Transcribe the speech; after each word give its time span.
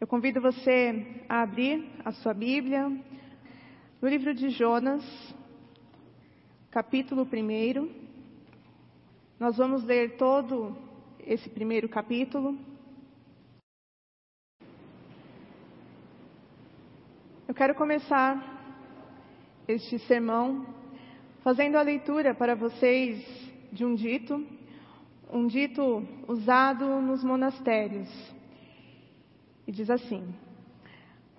Eu 0.00 0.06
convido 0.06 0.40
você 0.40 1.24
a 1.28 1.42
abrir 1.42 1.90
a 2.04 2.12
sua 2.12 2.32
Bíblia 2.32 2.88
no 4.00 4.08
livro 4.08 4.32
de 4.32 4.48
Jonas, 4.48 5.02
capítulo 6.70 7.22
1. 7.22 7.90
Nós 9.40 9.56
vamos 9.56 9.82
ler 9.82 10.16
todo 10.16 10.78
esse 11.18 11.48
primeiro 11.50 11.88
capítulo. 11.88 12.56
Eu 17.48 17.54
quero 17.54 17.74
começar 17.74 18.40
este 19.66 19.98
sermão 19.98 20.64
fazendo 21.42 21.74
a 21.74 21.82
leitura 21.82 22.32
para 22.36 22.54
vocês 22.54 23.20
de 23.72 23.84
um 23.84 23.96
dito, 23.96 24.46
um 25.28 25.48
dito 25.48 26.06
usado 26.28 26.86
nos 27.00 27.24
monastérios 27.24 28.37
e 29.68 29.72
diz 29.72 29.90
assim: 29.90 30.34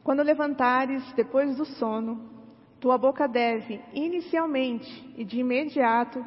Quando 0.04 0.22
levantares 0.22 1.04
depois 1.14 1.58
do 1.58 1.66
sono, 1.66 2.30
tua 2.80 2.96
boca 2.96 3.28
deve, 3.28 3.82
inicialmente 3.92 5.14
e 5.18 5.26
de 5.26 5.40
imediato, 5.40 6.24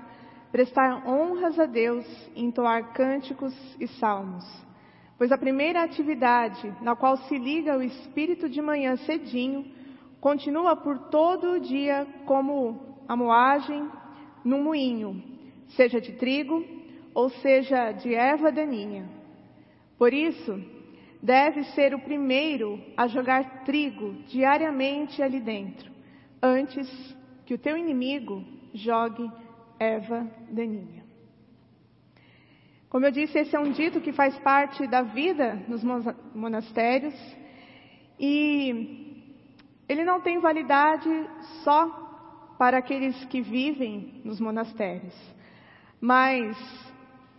prestar 0.51 1.09
honras 1.09 1.59
a 1.61 1.65
Deus 1.65 2.05
e 2.35 2.45
entoar 2.45 2.93
cânticos 2.93 3.55
e 3.81 3.87
salmos. 3.87 4.45
Pois 5.17 5.31
a 5.31 5.39
primeira 5.39 5.85
atividade 5.85 6.75
na 6.83 6.97
qual 6.97 7.17
se 7.17 7.39
liga 7.39 7.79
o 7.79 7.83
espírito 7.83 8.49
de 8.49 8.61
manhã 8.61 8.97
cedinho 8.97 9.65
continua 10.21 10.75
por 10.75 10.99
todo 11.09 11.53
o 11.53 11.61
dia 11.61 12.05
como 12.27 12.97
a 13.07 13.15
moagem 13.15 13.89
num 14.45 14.65
moinho, 14.65 15.23
seja 15.69 16.01
de 16.01 16.13
trigo 16.15 16.65
ou 17.15 17.31
seja 17.31 17.93
de 17.93 18.13
erva 18.13 18.51
daninha. 18.51 19.09
Por 19.97 20.13
isso, 20.13 20.61
deve 21.23 21.63
ser 21.75 21.95
o 21.95 22.01
primeiro 22.01 22.83
a 22.97 23.07
jogar 23.07 23.63
trigo 23.65 24.15
diariamente 24.27 25.23
ali 25.23 25.39
dentro, 25.39 25.91
antes 26.43 26.89
que 27.47 27.55
o 27.55 27.59
teu 27.59 27.77
inimigo 27.77 28.45
jogue 28.75 29.31
erva 29.79 30.29
daninha. 30.51 31.05
Como 32.89 33.07
eu 33.07 33.11
disse, 33.11 33.39
esse 33.39 33.55
é 33.55 33.59
um 33.59 33.71
dito 33.71 34.01
que 34.01 34.13
faz 34.13 34.37
parte 34.41 34.87
da 34.87 35.03
vida 35.03 35.55
nos 35.69 35.83
monastérios 36.35 37.15
e 38.19 39.25
ele 39.89 40.05
não 40.05 40.21
tem 40.21 40.41
validade 40.41 41.09
só 41.63 42.55
para 42.59 42.79
aqueles 42.79 43.25
que 43.27 43.41
vivem 43.41 44.21
nos 44.25 44.39
monastérios, 44.41 45.15
mas 46.01 46.57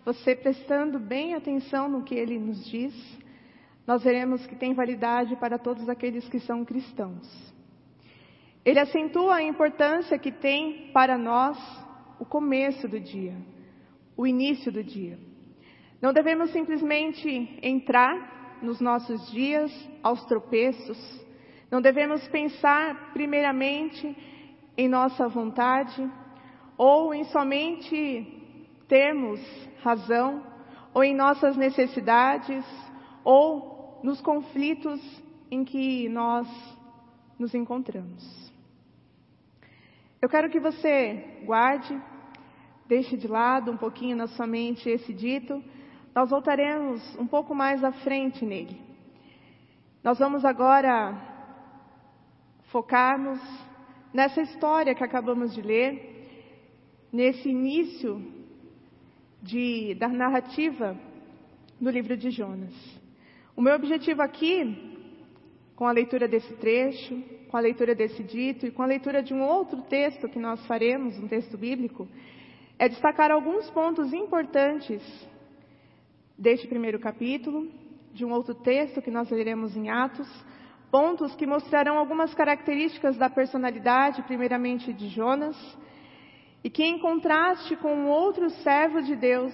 você 0.04 0.36
prestando 0.36 1.00
bem 1.00 1.34
atenção 1.34 1.88
no 1.88 2.04
que 2.04 2.16
ele 2.16 2.38
nos 2.40 2.66
diz, 2.66 2.94
nós 3.86 4.04
veremos 4.04 4.46
que 4.46 4.56
tem 4.56 4.74
validade 4.74 5.36
para 5.36 5.58
todos 5.58 5.90
aqueles 5.90 6.28
que 6.30 6.40
são 6.40 6.64
cristãos. 6.64 7.54
Ele 8.64 8.80
acentua 8.80 9.36
a 9.36 9.44
importância 9.44 10.18
que 10.18 10.32
tem 10.32 10.90
para 10.94 11.18
nós 11.18 11.58
o 12.18 12.26
começo 12.26 12.88
do 12.88 13.00
dia, 13.00 13.36
o 14.16 14.26
início 14.26 14.72
do 14.72 14.82
dia. 14.84 15.20
Não 16.02 16.14
devemos 16.14 16.52
simplesmente 16.52 17.60
entrar 17.62 18.60
nos 18.62 18.80
nossos 18.80 19.30
dias 19.32 19.72
aos 20.02 20.24
tropeços, 20.26 20.98
não 21.70 21.82
devemos 21.82 22.26
pensar 22.30 23.12
primeiramente 23.12 24.16
em 24.78 24.88
nossa 24.88 25.28
vontade 25.28 26.10
ou 26.78 27.14
em 27.14 27.26
somente 27.26 28.42
termos 28.88 29.42
razão 29.84 30.42
ou 30.94 31.04
em 31.04 31.14
nossas 31.16 31.58
necessidades 31.58 32.64
ou 33.24 33.73
nos 34.04 34.20
conflitos 34.20 35.02
em 35.50 35.64
que 35.64 36.10
nós 36.10 36.48
nos 37.40 37.56
encontramos. 37.56 38.52
Eu 40.22 40.28
quero 40.30 40.50
que 40.50 40.60
você 40.60 41.42
guarde, 41.46 42.00
deixe 42.88 43.16
de 43.18 43.28
lado 43.28 43.72
um 43.72 43.78
pouquinho 43.78 44.16
na 44.16 44.28
sua 44.28 44.46
mente 44.46 44.90
esse 44.90 45.14
dito. 45.14 45.64
Nós 46.14 46.30
voltaremos 46.30 47.18
um 47.18 47.26
pouco 47.26 47.56
mais 47.56 47.84
à 47.84 47.92
frente 47.92 48.46
nele. 48.46 48.80
Nós 50.04 50.20
vamos 50.20 50.44
agora 50.44 51.18
focarmos 52.66 53.40
nessa 54.14 54.42
história 54.42 54.94
que 54.94 55.04
acabamos 55.04 55.54
de 55.54 55.62
ler, 55.62 57.08
nesse 57.12 57.50
início 57.50 58.22
de, 59.42 59.96
da 59.96 60.08
narrativa 60.08 60.98
do 61.80 61.90
livro 61.90 62.16
de 62.18 62.32
Jonas. 62.32 63.03
O 63.56 63.62
meu 63.62 63.76
objetivo 63.76 64.22
aqui, 64.24 64.98
com 65.76 65.86
a 65.86 65.92
leitura 65.92 66.28
desse 66.28 66.56
trecho, 66.56 67.22
com 67.50 67.56
a 67.56 67.60
leitura 67.60 67.94
desse 67.94 68.24
dito 68.24 68.66
e 68.66 68.72
com 68.72 68.82
a 68.82 68.88
leitura 68.88 69.22
de 69.22 69.32
um 69.32 69.44
outro 69.44 69.80
texto 69.84 70.28
que 70.28 70.40
nós 70.40 70.66
faremos, 70.66 71.20
um 71.20 71.28
texto 71.28 71.56
bíblico, 71.56 72.08
é 72.80 72.90
destacar 72.90 73.30
alguns 73.30 73.70
pontos 73.70 74.12
importantes 74.12 75.04
deste 76.36 76.68
primeiro 76.68 77.00
capítulo, 77.00 77.70
de 78.12 78.26
um 78.26 78.32
outro 78.32 78.56
texto 78.56 79.04
que 79.04 79.12
nós 79.12 79.30
leremos 79.30 79.78
em 79.78 79.88
Atos, 79.88 80.28
pontos 80.90 81.36
que 81.36 81.46
mostrarão 81.46 82.00
algumas 82.00 82.34
características 82.34 83.18
da 83.18 83.30
personalidade, 83.30 84.24
primeiramente 84.24 84.92
de 84.92 85.10
Jonas, 85.10 85.56
e 86.64 86.72
que, 86.72 86.84
em 86.84 86.98
contraste 86.98 87.76
com 87.76 88.06
outro 88.06 88.50
servo 88.50 89.00
de 89.00 89.16
Deus, 89.16 89.54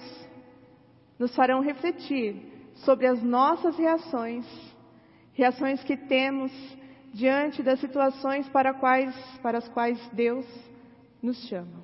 nos 1.18 1.36
farão 1.36 1.60
refletir 1.60 2.49
sobre 2.84 3.06
as 3.06 3.22
nossas 3.22 3.76
reações, 3.76 4.46
reações 5.32 5.82
que 5.82 5.96
temos 5.96 6.52
diante 7.12 7.62
das 7.62 7.80
situações 7.80 8.48
para, 8.48 8.72
quais, 8.74 9.14
para 9.42 9.58
as 9.58 9.68
quais 9.68 9.98
Deus 10.12 10.46
nos 11.22 11.36
chama. 11.48 11.82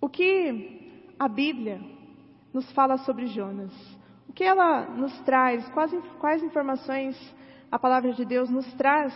O 0.00 0.08
que 0.08 1.14
a 1.18 1.28
Bíblia 1.28 1.80
nos 2.52 2.70
fala 2.72 2.98
sobre 2.98 3.26
Jonas? 3.26 3.72
O 4.28 4.32
que 4.32 4.44
ela 4.44 4.82
nos 4.86 5.18
traz? 5.20 5.66
Quais, 5.70 5.92
quais 6.18 6.42
informações 6.42 7.16
a 7.70 7.78
palavra 7.78 8.12
de 8.12 8.24
Deus 8.24 8.50
nos 8.50 8.72
traz 8.74 9.14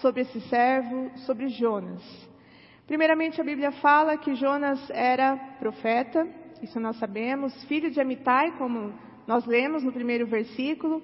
sobre 0.00 0.22
esse 0.22 0.40
servo, 0.42 1.10
sobre 1.18 1.48
Jonas? 1.48 2.02
Primeiramente, 2.86 3.40
a 3.40 3.44
Bíblia 3.44 3.70
fala 3.72 4.16
que 4.16 4.34
Jonas 4.34 4.90
era 4.90 5.36
profeta, 5.58 6.26
isso 6.62 6.78
nós 6.78 6.98
sabemos, 6.98 7.64
filho 7.64 7.90
de 7.90 8.00
Amitai, 8.00 8.52
como 8.58 8.92
nós 9.26 9.46
lemos 9.46 9.82
no 9.82 9.92
primeiro 9.92 10.26
versículo. 10.26 11.02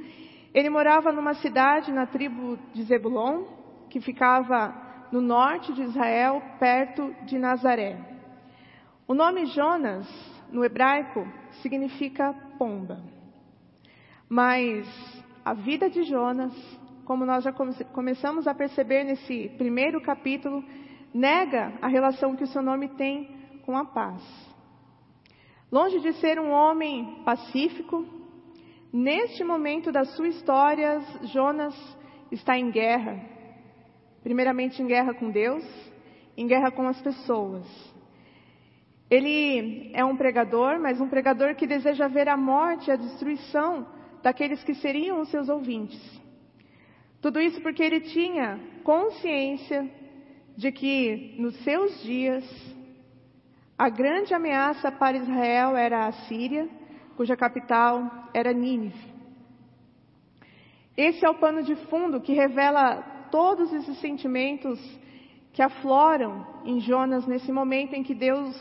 Ele 0.52 0.68
morava 0.70 1.12
numa 1.12 1.34
cidade 1.34 1.92
na 1.92 2.06
tribo 2.06 2.58
de 2.72 2.82
Zebulon, 2.82 3.44
que 3.88 4.00
ficava 4.00 4.74
no 5.12 5.20
norte 5.20 5.72
de 5.72 5.82
Israel, 5.82 6.42
perto 6.58 7.14
de 7.24 7.38
Nazaré. 7.38 7.98
O 9.06 9.14
nome 9.14 9.46
Jonas, 9.46 10.06
no 10.50 10.64
hebraico, 10.64 11.26
significa 11.62 12.34
pomba. 12.58 13.00
Mas 14.28 14.86
a 15.44 15.54
vida 15.54 15.88
de 15.88 16.02
Jonas, 16.02 16.52
como 17.04 17.24
nós 17.24 17.44
já 17.44 17.52
começamos 17.52 18.48
a 18.48 18.54
perceber 18.54 19.04
nesse 19.04 19.48
primeiro 19.56 20.00
capítulo, 20.00 20.64
nega 21.14 21.72
a 21.80 21.86
relação 21.86 22.34
que 22.34 22.42
o 22.42 22.48
seu 22.48 22.62
nome 22.62 22.88
tem 22.96 23.60
com 23.64 23.76
a 23.76 23.84
paz. 23.84 24.55
Longe 25.70 25.98
de 25.98 26.12
ser 26.14 26.38
um 26.38 26.52
homem 26.52 27.22
pacífico, 27.24 28.06
neste 28.92 29.42
momento 29.42 29.90
da 29.90 30.04
sua 30.04 30.28
história, 30.28 31.00
Jonas 31.24 31.74
está 32.30 32.56
em 32.56 32.70
guerra. 32.70 33.20
Primeiramente 34.22 34.80
em 34.80 34.86
guerra 34.86 35.12
com 35.12 35.28
Deus, 35.28 35.64
em 36.36 36.46
guerra 36.46 36.70
com 36.70 36.86
as 36.86 37.00
pessoas. 37.02 37.66
Ele 39.10 39.90
é 39.92 40.04
um 40.04 40.16
pregador, 40.16 40.78
mas 40.80 41.00
um 41.00 41.08
pregador 41.08 41.56
que 41.56 41.66
deseja 41.66 42.06
ver 42.06 42.28
a 42.28 42.36
morte 42.36 42.88
e 42.88 42.92
a 42.92 42.96
destruição 42.96 43.86
daqueles 44.22 44.62
que 44.62 44.74
seriam 44.74 45.20
os 45.20 45.28
seus 45.30 45.48
ouvintes. 45.48 46.00
Tudo 47.20 47.40
isso 47.40 47.60
porque 47.60 47.82
ele 47.82 48.00
tinha 48.00 48.60
consciência 48.84 49.90
de 50.56 50.70
que 50.70 51.34
nos 51.38 51.56
seus 51.64 52.02
dias 52.04 52.44
a 53.78 53.88
grande 53.88 54.32
ameaça 54.32 54.90
para 54.90 55.16
Israel 55.16 55.76
era 55.76 56.06
a 56.06 56.12
Síria, 56.12 56.68
cuja 57.16 57.36
capital 57.36 58.28
era 58.32 58.52
Nínive. 58.52 59.14
Esse 60.96 61.26
é 61.26 61.30
o 61.30 61.38
pano 61.38 61.62
de 61.62 61.76
fundo 61.86 62.20
que 62.20 62.32
revela 62.32 63.02
todos 63.30 63.72
esses 63.72 63.98
sentimentos 64.00 64.80
que 65.52 65.62
afloram 65.62 66.46
em 66.64 66.80
Jonas 66.80 67.26
nesse 67.26 67.52
momento 67.52 67.94
em 67.94 68.02
que 68.02 68.14
Deus 68.14 68.56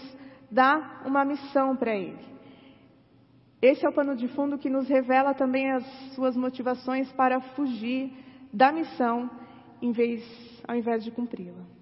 dá 0.52 1.02
uma 1.06 1.24
missão 1.24 1.76
para 1.76 1.96
ele. 1.96 2.26
Esse 3.62 3.86
é 3.86 3.90
o 3.90 3.94
pano 3.94 4.16
de 4.16 4.28
fundo 4.28 4.58
que 4.58 4.70
nos 4.70 4.88
revela 4.88 5.34
também 5.34 5.72
as 5.72 5.86
suas 6.14 6.36
motivações 6.36 7.12
para 7.14 7.40
fugir 7.40 8.12
da 8.52 8.72
missão 8.72 9.30
em 9.82 9.92
vez, 9.92 10.24
ao 10.68 10.76
invés 10.76 11.04
de 11.04 11.12
cumpri-la. 11.12 11.75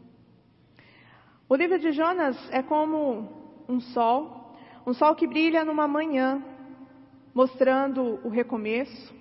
O 1.49 1.55
livro 1.55 1.77
de 1.77 1.91
Jonas 1.91 2.37
é 2.51 2.63
como 2.63 3.29
um 3.67 3.79
sol, 3.79 4.55
um 4.87 4.93
sol 4.93 5.15
que 5.15 5.27
brilha 5.27 5.65
numa 5.65 5.87
manhã, 5.87 6.43
mostrando 7.33 8.19
o 8.23 8.29
recomeço, 8.29 9.13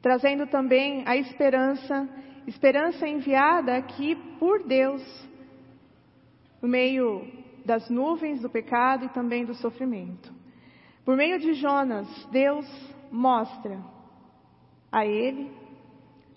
trazendo 0.00 0.46
também 0.46 1.02
a 1.06 1.16
esperança, 1.16 2.08
esperança 2.46 3.06
enviada 3.06 3.76
aqui 3.76 4.14
por 4.38 4.62
Deus, 4.64 5.02
no 6.62 6.68
meio 6.68 7.26
das 7.64 7.90
nuvens 7.90 8.40
do 8.40 8.48
pecado 8.48 9.04
e 9.04 9.08
também 9.10 9.44
do 9.44 9.54
sofrimento. 9.54 10.32
Por 11.04 11.16
meio 11.16 11.38
de 11.38 11.54
Jonas, 11.54 12.08
Deus 12.30 12.66
mostra 13.10 13.78
a 14.90 15.04
ele, 15.04 15.50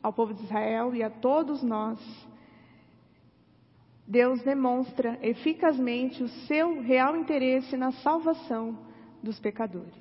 ao 0.03 0.11
povo 0.11 0.33
de 0.33 0.43
Israel 0.43 0.93
e 0.93 1.03
a 1.03 1.09
todos 1.09 1.63
nós, 1.63 1.99
Deus 4.12 4.42
demonstra 4.44 5.18
eficazmente 5.22 6.22
o 6.22 6.28
seu 6.28 6.81
real 6.81 7.16
interesse 7.16 7.78
na 7.78 7.94
salvação 7.94 8.78
dos 9.24 9.40
pecadores. 9.40 9.96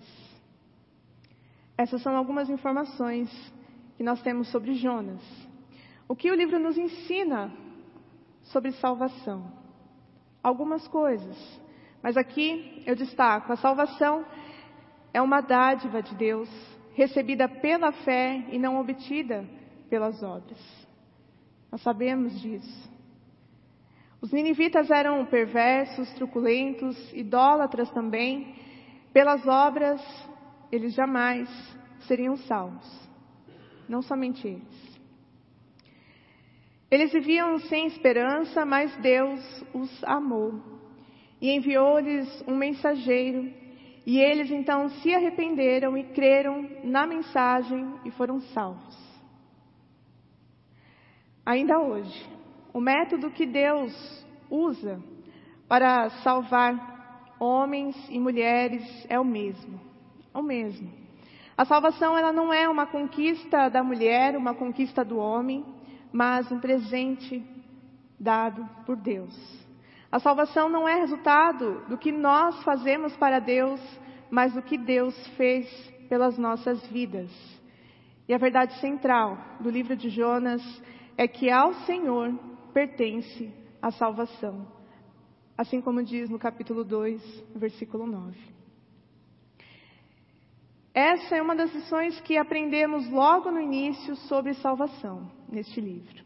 Essas 1.79 2.03
são 2.03 2.17
algumas 2.17 2.51
informações 2.51 3.31
que 3.97 4.03
nós 4.03 4.21
temos 4.21 4.51
sobre 4.51 4.75
Jonas. 4.75 5.23
O 6.09 6.17
que 6.17 6.29
o 6.29 6.35
livro 6.35 6.59
nos 6.59 6.77
ensina 6.77 7.53
sobre 8.43 8.73
salvação? 8.73 9.53
Algumas 10.43 10.89
coisas, 10.89 11.39
mas 12.03 12.17
aqui 12.17 12.83
eu 12.85 12.97
destaco: 12.97 13.53
a 13.53 13.57
salvação 13.57 14.27
é 15.15 15.23
uma 15.23 15.41
dádiva 15.41 16.03
de 16.03 16.17
Deus, 16.17 16.51
recebida 16.95 17.49
pela 17.49 17.93
fé 17.93 18.45
e 18.51 18.59
não 18.59 18.81
obtida 18.81 19.49
pelas 19.89 20.21
obras. 20.21 20.59
Nós 21.71 21.81
sabemos 21.83 22.41
disso. 22.41 22.91
Os 24.21 24.33
ninivitas 24.33 24.91
eram 24.91 25.25
perversos, 25.25 26.13
truculentos, 26.15 26.97
idólatras 27.13 27.91
também. 27.91 28.55
Pelas 29.13 29.47
obras, 29.47 30.01
eles 30.71 30.95
jamais 30.95 31.49
seriam 32.07 32.37
salvos. 32.37 33.09
Não 33.89 34.03
somente 34.03 34.47
eles. 34.47 35.01
Eles 36.91 37.13
viviam 37.13 37.59
sem 37.61 37.87
esperança, 37.87 38.65
mas 38.67 38.95
Deus 38.97 39.65
os 39.73 40.05
amou 40.05 40.61
e 41.41 41.51
enviou-lhes 41.51 42.45
um 42.47 42.57
mensageiro. 42.57 43.51
E 44.05 44.19
eles 44.19 44.51
então 44.51 44.89
se 44.89 45.15
arrependeram 45.15 45.97
e 45.97 46.05
creram 46.05 46.69
na 46.85 47.07
mensagem 47.07 47.95
e 48.05 48.11
foram 48.11 48.41
salvos. 48.41 48.99
Ainda 51.47 51.79
hoje, 51.79 52.29
o 52.73 52.81
método 52.81 53.31
que 53.31 53.47
Deus 53.47 53.93
usa 54.49 55.01
para 55.69 56.11
salvar 56.23 57.35
homens 57.39 57.97
e 58.09 58.19
mulheres 58.19 58.83
é 59.09 59.19
o 59.19 59.25
mesmo. 59.25 59.81
É 60.33 60.39
o 60.39 60.43
mesmo. 60.43 60.91
A 61.57 61.65
salvação 61.65 62.17
ela 62.17 62.33
não 62.33 62.53
é 62.53 62.69
uma 62.69 62.87
conquista 62.87 63.69
da 63.69 63.83
mulher, 63.83 64.37
uma 64.37 64.55
conquista 64.55 65.05
do 65.05 65.19
homem, 65.19 65.65
mas 66.13 66.51
um 66.51 66.59
presente 66.59 67.45
dado 68.19 68.69
por 68.87 68.97
Deus. 68.97 69.35
A 70.11 70.19
salvação 70.19 70.69
não 70.69 70.89
é 70.89 70.95
resultado 70.95 71.85
do 71.89 71.97
que 71.97 72.11
nós 72.11 72.63
fazemos 72.63 73.17
para 73.17 73.39
Deus, 73.39 73.81
mas 74.31 74.53
do 74.53 74.63
que 74.63 74.77
Deus 74.77 75.15
fez 75.37 75.67
pelas 76.09 76.37
nossas 76.37 76.85
vidas. 76.89 77.31
E 78.29 78.35
a 78.35 78.39
verdade 78.39 78.75
central 78.81 79.39
do 79.61 79.71
livro 79.71 79.97
de 79.97 80.09
Jonas 80.09 80.63
é 81.17 81.29
que 81.29 81.51
ao 81.51 81.75
Senhor 81.85 82.33
pertence 82.73 83.53
a 83.81 83.91
salvação. 83.91 84.67
Assim 85.57 85.81
como 85.81 86.03
diz 86.03 86.31
no 86.31 86.39
capítulo 86.39 86.85
2, 86.85 87.45
versículo 87.55 88.07
9. 88.07 88.37
Essa 90.93 91.37
é 91.37 91.43
uma 91.43 91.55
das 91.55 91.73
lições 91.73 92.21
que 92.23 92.37
aprendemos 92.37 93.09
logo 93.11 93.51
no 93.51 93.61
início 93.61 94.17
sobre 94.17 94.55
salvação, 94.55 95.31
neste 95.49 95.81
livro. 95.81 96.25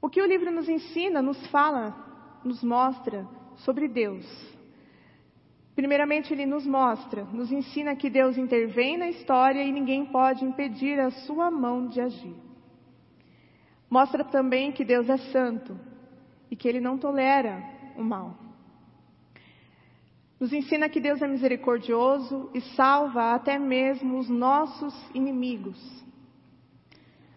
O 0.00 0.08
que 0.08 0.20
o 0.20 0.26
livro 0.26 0.50
nos 0.50 0.68
ensina, 0.68 1.22
nos 1.22 1.46
fala, 1.48 1.94
nos 2.44 2.62
mostra 2.62 3.26
sobre 3.56 3.88
Deus. 3.88 4.26
Primeiramente, 5.74 6.32
ele 6.32 6.46
nos 6.46 6.66
mostra, 6.66 7.24
nos 7.24 7.52
ensina 7.52 7.94
que 7.94 8.08
Deus 8.08 8.36
intervém 8.36 8.96
na 8.96 9.08
história 9.10 9.62
e 9.62 9.70
ninguém 9.70 10.06
pode 10.06 10.44
impedir 10.44 10.98
a 10.98 11.10
sua 11.10 11.50
mão 11.50 11.86
de 11.86 12.00
agir. 12.00 12.45
Mostra 13.88 14.24
também 14.24 14.72
que 14.72 14.84
Deus 14.84 15.08
é 15.08 15.16
santo 15.16 15.78
e 16.50 16.56
que 16.56 16.68
ele 16.68 16.80
não 16.80 16.98
tolera 16.98 17.62
o 17.96 18.02
mal. 18.02 18.36
Nos 20.38 20.52
ensina 20.52 20.88
que 20.88 21.00
Deus 21.00 21.22
é 21.22 21.26
misericordioso 21.26 22.50
e 22.52 22.60
salva 22.60 23.32
até 23.32 23.58
mesmo 23.58 24.18
os 24.18 24.28
nossos 24.28 24.94
inimigos. 25.14 25.78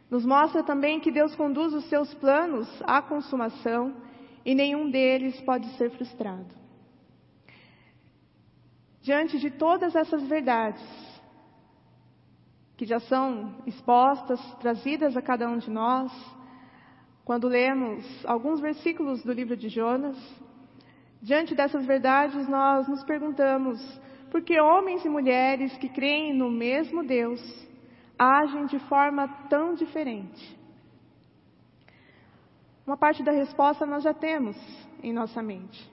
Nos 0.10 0.26
mostra 0.26 0.64
também 0.64 1.00
que 1.00 1.12
Deus 1.12 1.36
conduz 1.36 1.74
os 1.74 1.86
seus 1.86 2.14
planos 2.16 2.68
à 2.84 3.02
consumação 3.02 3.96
e 4.44 4.56
nenhum 4.56 4.90
deles 4.90 5.40
pode 5.42 5.68
ser 5.78 5.92
frustrado. 5.92 6.58
Diante 9.02 9.40
de 9.40 9.50
todas 9.52 9.96
essas 9.96 10.24
verdades, 10.28 10.84
que 12.76 12.86
já 12.86 13.00
são 13.00 13.56
expostas, 13.66 14.42
trazidas 14.56 15.16
a 15.16 15.22
cada 15.22 15.48
um 15.48 15.58
de 15.58 15.70
nós, 15.70 16.12
quando 17.30 17.48
lemos 17.48 18.04
alguns 18.26 18.60
versículos 18.60 19.24
do 19.24 19.32
livro 19.32 19.56
de 19.56 19.70
Jonas, 19.70 20.18
diante 21.22 21.54
dessas 21.54 21.86
verdades 21.86 22.50
nós 22.50 22.88
nos 22.88 23.04
perguntamos 23.04 23.80
por 24.32 24.42
que 24.42 24.60
homens 24.60 25.06
e 25.06 25.10
mulheres 25.10 25.78
que 25.78 25.90
creem 25.90 26.34
no 26.34 26.50
mesmo 26.50 27.04
Deus 27.04 27.40
agem 28.18 28.66
de 28.66 28.80
forma 28.80 29.28
tão 29.48 29.76
diferente? 29.76 30.58
Uma 32.84 32.98
parte 32.98 33.22
da 33.22 33.32
resposta 33.32 33.86
nós 33.86 34.02
já 34.02 34.14
temos 34.16 34.58
em 35.04 35.14
nossa 35.14 35.40
mente. 35.44 35.88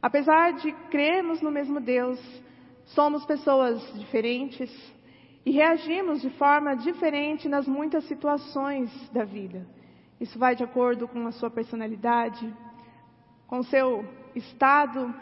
Apesar 0.00 0.52
de 0.52 0.70
crermos 0.88 1.42
no 1.42 1.50
mesmo 1.50 1.80
Deus, 1.80 2.20
somos 2.84 3.26
pessoas 3.26 3.82
diferentes 3.94 4.70
e 5.44 5.50
reagimos 5.50 6.22
de 6.22 6.30
forma 6.30 6.76
diferente 6.76 7.48
nas 7.48 7.66
muitas 7.66 8.04
situações 8.04 8.88
da 9.10 9.24
vida. 9.24 9.66
Isso 10.20 10.38
vai 10.38 10.56
de 10.56 10.64
acordo 10.64 11.06
com 11.06 11.26
a 11.26 11.32
sua 11.32 11.50
personalidade, 11.50 12.52
com 13.46 13.60
o 13.60 13.64
seu 13.64 14.04
estado 14.34 15.14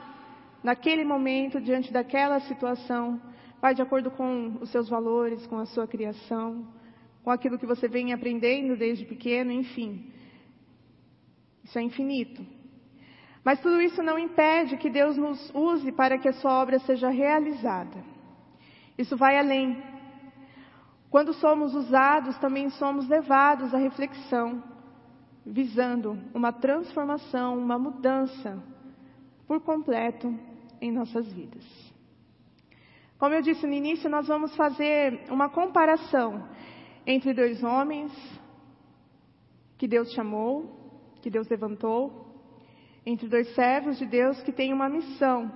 naquele 0.63 1.05
momento, 1.05 1.61
diante 1.61 1.93
daquela 1.93 2.41
situação, 2.41 3.21
vai 3.61 3.75
de 3.75 3.83
acordo 3.83 4.11
com 4.11 4.57
os 4.61 4.71
seus 4.71 4.89
valores, 4.89 5.47
com 5.47 5.59
a 5.59 5.67
sua 5.67 5.87
criação, 5.87 6.67
com 7.23 7.31
aquilo 7.31 7.59
que 7.59 7.67
você 7.67 7.87
vem 7.89 8.13
aprendendo 8.13 8.77
desde 8.77 9.05
pequeno, 9.05 9.53
enfim. 9.53 10.11
Isso 11.63 11.79
é 11.79 11.83
infinito. 11.83 12.45
Mas 13.45 13.61
tudo 13.61 13.81
isso 13.83 14.03
não 14.03 14.19
impede 14.19 14.77
que 14.77 14.91
Deus 14.91 15.17
nos 15.17 15.53
use 15.55 15.93
para 15.93 16.19
que 16.19 16.29
a 16.29 16.33
sua 16.33 16.61
obra 16.61 16.79
seja 16.81 17.11
realizada. 17.11 18.03
Isso 18.97 19.17
vai 19.17 19.39
além. 19.39 19.81
Quando 21.11 21.33
somos 21.35 21.75
usados, 21.75 22.37
também 22.39 22.71
somos 22.71 23.07
levados 23.09 23.73
à 23.75 23.79
reflexão 23.79 24.76
visando 25.47 26.19
uma 26.35 26.53
transformação, 26.53 27.57
uma 27.57 27.79
mudança 27.79 28.61
por 29.47 29.61
completo 29.61 30.37
em 30.81 30.91
nossas 30.91 31.33
vidas. 31.33 31.65
Como 33.17 33.33
eu 33.33 33.41
disse 33.41 33.65
no 33.65 33.73
início, 33.73 34.11
nós 34.11 34.27
vamos 34.27 34.55
fazer 34.57 35.23
uma 35.31 35.49
comparação 35.49 36.49
entre 37.07 37.33
dois 37.33 37.63
homens 37.63 38.13
que 39.79 39.87
Deus 39.87 40.13
chamou, 40.13 40.99
que 41.23 41.31
Deus 41.31 41.49
levantou, 41.49 42.27
entre 43.07 43.29
dois 43.29 43.55
servos 43.55 43.99
de 43.99 44.05
Deus 44.05 44.43
que 44.43 44.51
têm 44.53 44.73
uma 44.73 44.89
missão. 44.89 45.51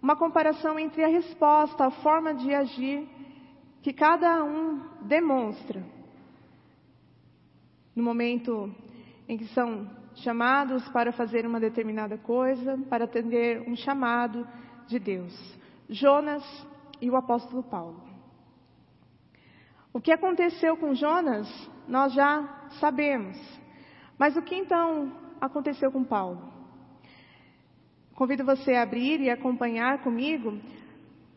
Uma 0.00 0.14
comparação 0.14 0.78
entre 0.78 1.02
a 1.02 1.08
resposta, 1.08 1.86
a 1.86 1.90
forma 1.90 2.32
de 2.32 2.54
agir 2.54 3.08
que 3.82 3.92
cada 3.92 4.44
um 4.44 4.80
demonstra 5.02 5.97
no 7.98 8.04
momento 8.04 8.72
em 9.28 9.36
que 9.36 9.48
são 9.48 9.90
chamados 10.14 10.88
para 10.90 11.10
fazer 11.10 11.44
uma 11.44 11.58
determinada 11.58 12.16
coisa, 12.16 12.78
para 12.88 13.06
atender 13.06 13.68
um 13.68 13.74
chamado 13.74 14.46
de 14.86 15.00
Deus. 15.00 15.34
Jonas 15.90 16.44
e 17.00 17.10
o 17.10 17.16
apóstolo 17.16 17.60
Paulo. 17.64 18.00
O 19.92 20.00
que 20.00 20.12
aconteceu 20.12 20.76
com 20.76 20.94
Jonas, 20.94 21.48
nós 21.88 22.12
já 22.12 22.68
sabemos. 22.78 23.36
Mas 24.16 24.36
o 24.36 24.42
que 24.42 24.54
então 24.54 25.12
aconteceu 25.40 25.90
com 25.90 26.04
Paulo? 26.04 26.52
Convido 28.14 28.44
você 28.44 28.74
a 28.74 28.82
abrir 28.82 29.20
e 29.20 29.28
acompanhar 29.28 30.04
comigo. 30.04 30.56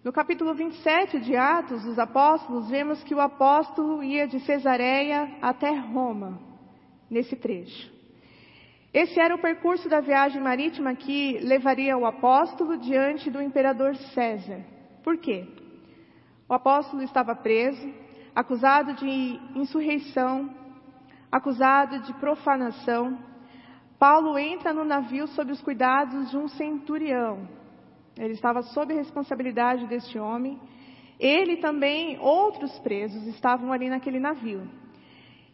No 0.04 0.14
capítulo 0.14 0.54
27 0.54 1.20
de 1.22 1.36
Atos 1.36 1.84
dos 1.84 1.98
Apóstolos, 1.98 2.70
vemos 2.70 3.04
que 3.04 3.16
o 3.16 3.20
apóstolo 3.20 4.04
ia 4.04 4.28
de 4.28 4.40
Cesareia 4.42 5.28
até 5.42 5.72
Roma 5.72 6.51
nesse 7.12 7.36
trecho. 7.36 7.92
Esse 8.94 9.20
era 9.20 9.36
o 9.36 9.42
percurso 9.42 9.88
da 9.90 10.00
viagem 10.00 10.42
marítima 10.42 10.96
que 10.96 11.38
levaria 11.40 11.98
o 11.98 12.06
apóstolo 12.06 12.78
diante 12.78 13.30
do 13.30 13.42
imperador 13.42 13.96
César. 14.14 14.62
Por 15.04 15.18
quê? 15.18 15.46
O 16.48 16.54
apóstolo 16.54 17.04
estava 17.04 17.36
preso, 17.36 17.94
acusado 18.36 18.94
de 18.94 19.40
insurreição, 19.56 20.50
acusado 21.32 22.00
de 22.00 22.14
profanação. 22.16 23.18
Paulo 23.98 24.38
entra 24.38 24.74
no 24.74 24.84
navio 24.84 25.28
sob 25.28 25.52
os 25.52 25.62
cuidados 25.62 26.30
de 26.30 26.38
um 26.38 26.48
centurião. 26.50 27.48
Ele 28.18 28.34
estava 28.34 28.62
sob 28.62 28.94
a 28.94 28.98
responsabilidade 28.98 29.88
deste 29.88 30.20
homem. 30.20 30.60
Ele 31.18 31.58
também, 31.58 32.20
outros 32.20 32.78
presos, 32.80 33.26
estavam 33.28 33.72
ali 33.72 33.90
naquele 33.90 34.20
navio. 34.20 34.68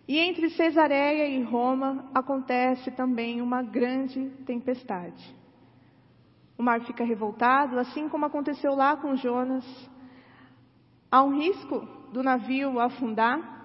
E 0.07 0.17
entre 0.17 0.49
Cesareia 0.51 1.27
e 1.27 1.43
Roma 1.43 2.09
acontece 2.13 2.91
também 2.91 3.41
uma 3.41 3.61
grande 3.61 4.29
tempestade. 4.45 5.35
O 6.57 6.63
mar 6.63 6.81
fica 6.81 7.03
revoltado, 7.03 7.77
assim 7.77 8.07
como 8.07 8.25
aconteceu 8.25 8.73
lá 8.73 8.95
com 8.95 9.15
Jonas. 9.15 9.65
Há 11.11 11.21
um 11.23 11.37
risco 11.37 11.85
do 12.11 12.23
navio 12.23 12.79
afundar, 12.79 13.57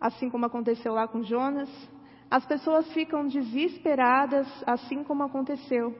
assim 0.00 0.30
como 0.30 0.46
aconteceu 0.46 0.94
lá 0.94 1.06
com 1.06 1.22
Jonas. 1.22 1.70
As 2.30 2.44
pessoas 2.44 2.90
ficam 2.92 3.26
desesperadas, 3.26 4.48
assim 4.66 5.04
como 5.04 5.22
aconteceu 5.22 5.96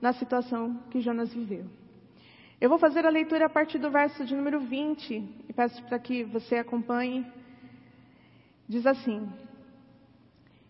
na 0.00 0.12
situação 0.12 0.78
que 0.90 1.00
Jonas 1.00 1.32
viveu. 1.32 1.64
Eu 2.60 2.68
vou 2.68 2.78
fazer 2.78 3.06
a 3.06 3.10
leitura 3.10 3.46
a 3.46 3.48
partir 3.48 3.78
do 3.78 3.90
verso 3.90 4.24
de 4.24 4.34
número 4.34 4.60
20 4.60 5.14
e 5.48 5.52
peço 5.52 5.82
para 5.84 5.98
que 5.98 6.24
você 6.24 6.56
acompanhe. 6.56 7.24
Diz 8.70 8.86
assim: 8.86 9.28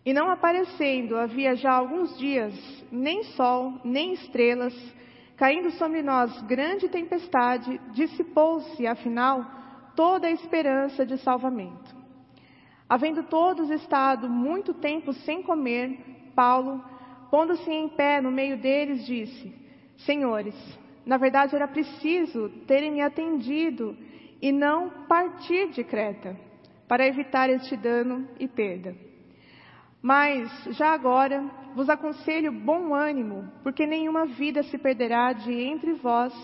E 0.07 0.14
não 0.14 0.30
aparecendo 0.30 1.19
havia 1.19 1.54
já 1.54 1.71
alguns 1.71 2.19
dias, 2.19 2.54
nem 2.90 3.25
sol, 3.25 3.75
nem 3.85 4.14
estrelas, 4.14 4.75
caindo 5.37 5.71
sobre 5.73 6.00
nós 6.02 6.40
grande 6.45 6.88
tempestade, 6.88 7.78
dissipou-se, 7.92 8.87
afinal, 8.87 9.45
toda 9.95 10.28
a 10.28 10.30
esperança 10.30 11.04
de 11.04 11.19
salvamento. 11.19 11.95
Havendo 12.88 13.23
todos 13.25 13.69
estado 13.69 14.30
muito 14.30 14.73
tempo 14.73 15.12
sem 15.12 15.42
comer, 15.42 16.33
Paulo, 16.35 16.83
pondo-se 17.30 17.71
em 17.71 17.90
pé 17.90 18.19
no 18.23 18.30
meio 18.30 18.57
deles, 18.57 19.04
disse: 19.04 19.54
Senhores, 20.07 20.57
na 21.04 21.19
verdade 21.19 21.54
era 21.54 21.69
preciso 21.69 22.49
terem 22.66 22.92
me 22.92 23.02
atendido 23.02 23.95
e 24.40 24.50
não 24.50 24.88
partir 25.07 25.69
de 25.69 25.85
Creta, 25.85 26.35
para 26.90 27.06
evitar 27.06 27.49
este 27.49 27.76
dano 27.76 28.26
e 28.37 28.49
perda. 28.49 28.97
Mas, 30.02 30.50
já 30.76 30.88
agora, 30.88 31.40
vos 31.73 31.88
aconselho 31.88 32.50
bom 32.50 32.92
ânimo, 32.92 33.49
porque 33.62 33.87
nenhuma 33.87 34.26
vida 34.26 34.64
se 34.64 34.76
perderá 34.76 35.32
de 35.32 35.52
entre 35.52 35.92
vós, 35.92 36.35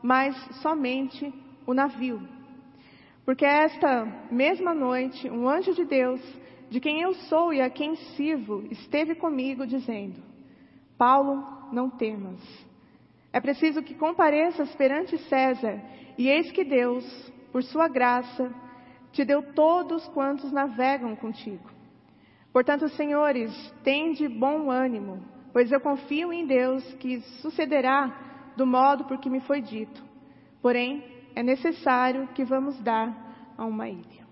mas 0.00 0.36
somente 0.62 1.34
o 1.66 1.74
navio. 1.74 2.22
Porque 3.24 3.44
esta 3.44 4.04
mesma 4.30 4.72
noite, 4.72 5.28
um 5.28 5.48
anjo 5.48 5.74
de 5.74 5.84
Deus, 5.84 6.20
de 6.70 6.78
quem 6.78 7.00
eu 7.00 7.12
sou 7.12 7.52
e 7.52 7.60
a 7.60 7.68
quem 7.68 7.96
sirvo, 7.96 8.62
esteve 8.70 9.16
comigo, 9.16 9.66
dizendo: 9.66 10.22
Paulo, 10.96 11.44
não 11.72 11.90
temas. 11.90 12.40
É 13.32 13.40
preciso 13.40 13.82
que 13.82 13.96
compareças 13.96 14.72
perante 14.76 15.18
César, 15.24 15.82
e 16.16 16.28
eis 16.28 16.52
que 16.52 16.62
Deus, 16.62 17.04
por 17.50 17.64
sua 17.64 17.88
graça, 17.88 18.54
te 19.16 19.24
deu 19.24 19.42
todos 19.54 20.06
quantos 20.08 20.52
navegam 20.52 21.16
contigo. 21.16 21.70
Portanto, 22.52 22.86
senhores, 22.90 23.50
tende 23.82 24.28
bom 24.28 24.70
ânimo, 24.70 25.24
pois 25.54 25.72
eu 25.72 25.80
confio 25.80 26.30
em 26.34 26.46
Deus 26.46 26.84
que 26.96 27.20
sucederá 27.40 28.52
do 28.58 28.66
modo 28.66 29.04
por 29.04 29.18
que 29.18 29.30
me 29.30 29.40
foi 29.40 29.62
dito. 29.62 30.04
Porém, 30.60 31.02
é 31.34 31.42
necessário 31.42 32.28
que 32.34 32.44
vamos 32.44 32.78
dar 32.80 33.54
a 33.56 33.64
uma 33.64 33.88
ilha. 33.88 34.26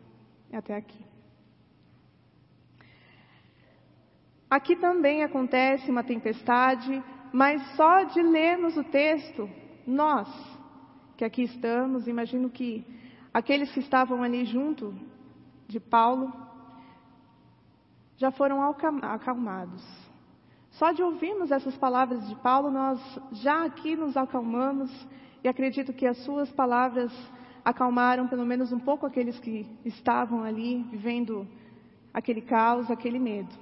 Até 0.52 0.76
aqui. 0.76 1.02
Aqui 4.50 4.76
também 4.76 5.24
acontece 5.24 5.90
uma 5.90 6.04
tempestade, 6.04 7.02
mas 7.32 7.74
só 7.74 8.02
de 8.02 8.22
lermos 8.22 8.76
o 8.76 8.84
texto, 8.84 9.48
nós 9.86 10.28
que 11.16 11.24
aqui 11.24 11.42
estamos, 11.44 12.06
imagino 12.06 12.50
que 12.50 12.84
aqueles 13.34 13.72
que 13.72 13.80
estavam 13.80 14.22
ali 14.22 14.44
junto 14.44 14.94
de 15.66 15.80
Paulo 15.80 16.32
já 18.16 18.30
foram 18.30 18.62
acalmados. 19.02 19.84
Só 20.70 20.92
de 20.92 21.02
ouvirmos 21.02 21.50
essas 21.50 21.76
palavras 21.76 22.28
de 22.28 22.36
Paulo, 22.36 22.70
nós 22.70 23.00
já 23.32 23.64
aqui 23.64 23.96
nos 23.96 24.16
acalmamos 24.16 24.90
e 25.42 25.48
acredito 25.48 25.92
que 25.92 26.06
as 26.06 26.16
suas 26.18 26.50
palavras 26.52 27.12
acalmaram 27.64 28.28
pelo 28.28 28.46
menos 28.46 28.72
um 28.72 28.78
pouco 28.78 29.04
aqueles 29.04 29.38
que 29.40 29.66
estavam 29.84 30.44
ali 30.44 30.84
vivendo 30.84 31.46
aquele 32.12 32.40
caos, 32.40 32.88
aquele 32.88 33.18
medo. 33.18 33.52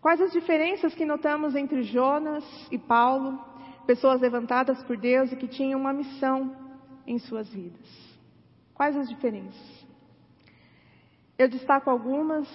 Quais 0.00 0.20
as 0.20 0.32
diferenças 0.32 0.94
que 0.94 1.06
notamos 1.06 1.56
entre 1.56 1.82
Jonas 1.82 2.44
e 2.70 2.78
Paulo, 2.78 3.40
pessoas 3.86 4.20
levantadas 4.20 4.82
por 4.84 4.96
Deus 4.96 5.32
e 5.32 5.36
que 5.36 5.48
tinham 5.48 5.80
uma 5.80 5.92
missão 5.92 6.65
em 7.06 7.18
suas 7.18 7.48
vidas? 7.48 7.88
Quais 8.74 8.96
as 8.96 9.08
diferenças? 9.08 9.86
Eu 11.38 11.48
destaco 11.48 11.88
algumas 11.90 12.48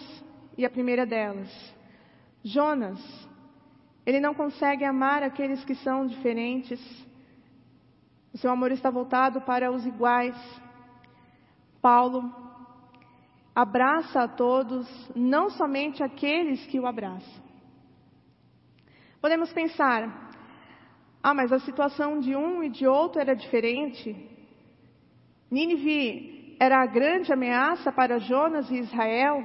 e 0.57 0.65
a 0.65 0.69
primeira 0.69 1.05
delas. 1.05 1.49
Jonas 2.43 2.99
ele 4.05 4.19
não 4.19 4.33
consegue 4.33 4.83
amar 4.83 5.21
aqueles 5.23 5.63
que 5.63 5.75
são 5.75 6.07
diferentes. 6.07 6.79
O 8.33 8.37
seu 8.37 8.51
amor 8.51 8.71
está 8.71 8.89
voltado 8.89 9.41
para 9.41 9.71
os 9.71 9.85
iguais. 9.85 10.35
Paulo 11.81 12.33
abraça 13.53 14.21
a 14.21 14.27
todos, 14.27 14.87
não 15.15 15.49
somente 15.49 16.01
aqueles 16.01 16.65
que 16.67 16.79
o 16.79 16.87
abraçam. 16.87 17.43
Podemos 19.19 19.51
pensar, 19.53 20.31
ah, 21.21 21.33
mas 21.33 21.51
a 21.51 21.59
situação 21.59 22.19
de 22.19 22.35
um 22.35 22.63
e 22.63 22.69
de 22.69 22.87
outro 22.87 23.21
era 23.21 23.35
diferente. 23.35 24.15
Nínive 25.51 26.55
era 26.57 26.81
a 26.81 26.85
grande 26.85 27.33
ameaça 27.33 27.91
para 27.91 28.19
Jonas 28.19 28.71
e 28.71 28.77
Israel. 28.77 29.43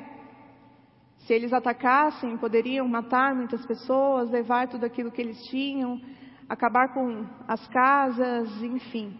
Se 1.18 1.34
eles 1.34 1.52
atacassem, 1.52 2.38
poderiam 2.38 2.86
matar 2.86 3.34
muitas 3.34 3.66
pessoas, 3.66 4.30
levar 4.30 4.68
tudo 4.68 4.86
aquilo 4.86 5.10
que 5.10 5.20
eles 5.20 5.42
tinham, 5.50 6.00
acabar 6.48 6.94
com 6.94 7.26
as 7.48 7.66
casas, 7.66 8.62
enfim. 8.62 9.18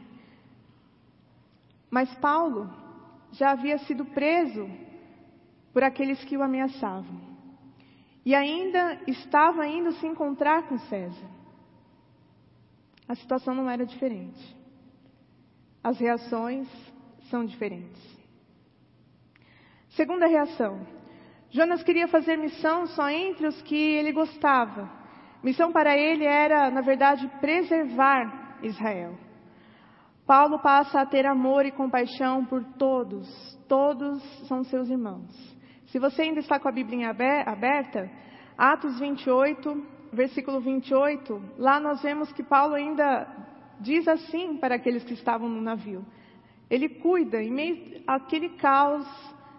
Mas 1.90 2.14
Paulo 2.16 2.70
já 3.32 3.50
havia 3.50 3.78
sido 3.78 4.04
preso 4.04 4.70
por 5.72 5.82
aqueles 5.82 6.22
que 6.24 6.36
o 6.36 6.42
ameaçavam. 6.42 7.20
E 8.24 8.34
ainda 8.34 9.00
estava 9.06 9.66
indo 9.66 9.90
se 9.92 10.06
encontrar 10.06 10.68
com 10.68 10.78
César. 10.78 11.28
A 13.08 13.14
situação 13.14 13.54
não 13.54 13.68
era 13.68 13.84
diferente. 13.84 14.56
As 15.86 16.00
reações 16.00 16.66
são 17.30 17.44
diferentes. 17.44 18.02
Segunda 19.90 20.26
reação: 20.26 20.84
Jonas 21.48 21.84
queria 21.84 22.08
fazer 22.08 22.36
missão 22.36 22.88
só 22.88 23.08
entre 23.08 23.46
os 23.46 23.62
que 23.62 23.76
ele 23.76 24.10
gostava. 24.10 24.90
Missão 25.44 25.70
para 25.70 25.96
ele 25.96 26.24
era, 26.24 26.72
na 26.72 26.80
verdade, 26.80 27.30
preservar 27.40 28.58
Israel. 28.64 29.16
Paulo 30.26 30.58
passa 30.58 31.02
a 31.02 31.06
ter 31.06 31.24
amor 31.24 31.64
e 31.64 31.70
compaixão 31.70 32.44
por 32.44 32.64
todos, 32.76 33.28
todos 33.68 34.20
são 34.48 34.64
seus 34.64 34.88
irmãos. 34.90 35.30
Se 35.86 36.00
você 36.00 36.22
ainda 36.22 36.40
está 36.40 36.58
com 36.58 36.68
a 36.68 36.72
Bíblia 36.72 37.10
aberta, 37.46 38.10
Atos 38.58 38.98
28, 38.98 39.86
versículo 40.12 40.60
28, 40.60 41.40
lá 41.56 41.78
nós 41.78 42.02
vemos 42.02 42.32
que 42.32 42.42
Paulo 42.42 42.74
ainda 42.74 43.45
diz 43.80 44.06
assim 44.08 44.56
para 44.56 44.76
aqueles 44.76 45.04
que 45.04 45.14
estavam 45.14 45.48
no 45.48 45.60
navio. 45.60 46.04
Ele 46.68 46.88
cuida, 46.88 47.42
em 47.42 47.50
meio 47.50 48.02
àquele 48.06 48.50
caos, 48.50 49.06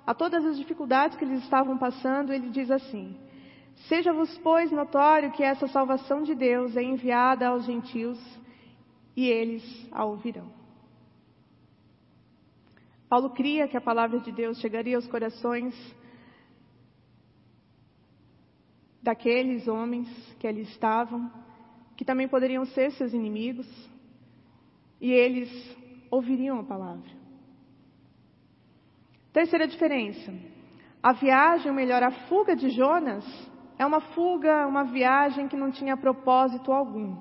a 0.05 0.13
todas 0.13 0.45
as 0.45 0.57
dificuldades 0.57 1.17
que 1.17 1.23
eles 1.23 1.43
estavam 1.43 1.77
passando, 1.77 2.33
ele 2.33 2.49
diz 2.49 2.69
assim: 2.71 3.17
Seja-vos, 3.87 4.37
pois, 4.39 4.71
notório 4.71 5.31
que 5.31 5.43
essa 5.43 5.67
salvação 5.67 6.23
de 6.23 6.33
Deus 6.33 6.75
é 6.75 6.83
enviada 6.83 7.47
aos 7.47 7.65
gentios 7.65 8.19
e 9.15 9.27
eles 9.27 9.63
a 9.91 10.03
ouvirão. 10.03 10.51
Paulo 13.09 13.29
cria 13.29 13.67
que 13.67 13.77
a 13.77 13.81
palavra 13.81 14.19
de 14.19 14.31
Deus 14.31 14.59
chegaria 14.59 14.97
aos 14.97 15.07
corações 15.07 15.73
daqueles 19.01 19.67
homens 19.67 20.09
que 20.37 20.45
ali 20.45 20.63
estavam, 20.63 21.31
que 21.95 22.03
também 22.03 22.27
poderiam 22.27 22.65
ser 22.65 22.91
seus 22.91 23.13
inimigos, 23.13 23.67
e 24.99 25.11
eles 25.11 25.49
ouviriam 26.09 26.59
a 26.59 26.63
palavra. 26.63 27.09
Terceira 29.31 29.67
diferença. 29.67 30.33
A 31.01 31.13
viagem, 31.13 31.69
ou 31.69 31.75
melhor, 31.75 32.01
a 32.01 32.11
fuga 32.27 32.55
de 32.55 32.69
Jonas, 32.69 33.25
é 33.77 33.85
uma 33.85 34.01
fuga, 34.01 34.65
uma 34.67 34.83
viagem 34.83 35.47
que 35.47 35.55
não 35.55 35.71
tinha 35.71 35.95
propósito 35.95 36.71
algum. 36.71 37.15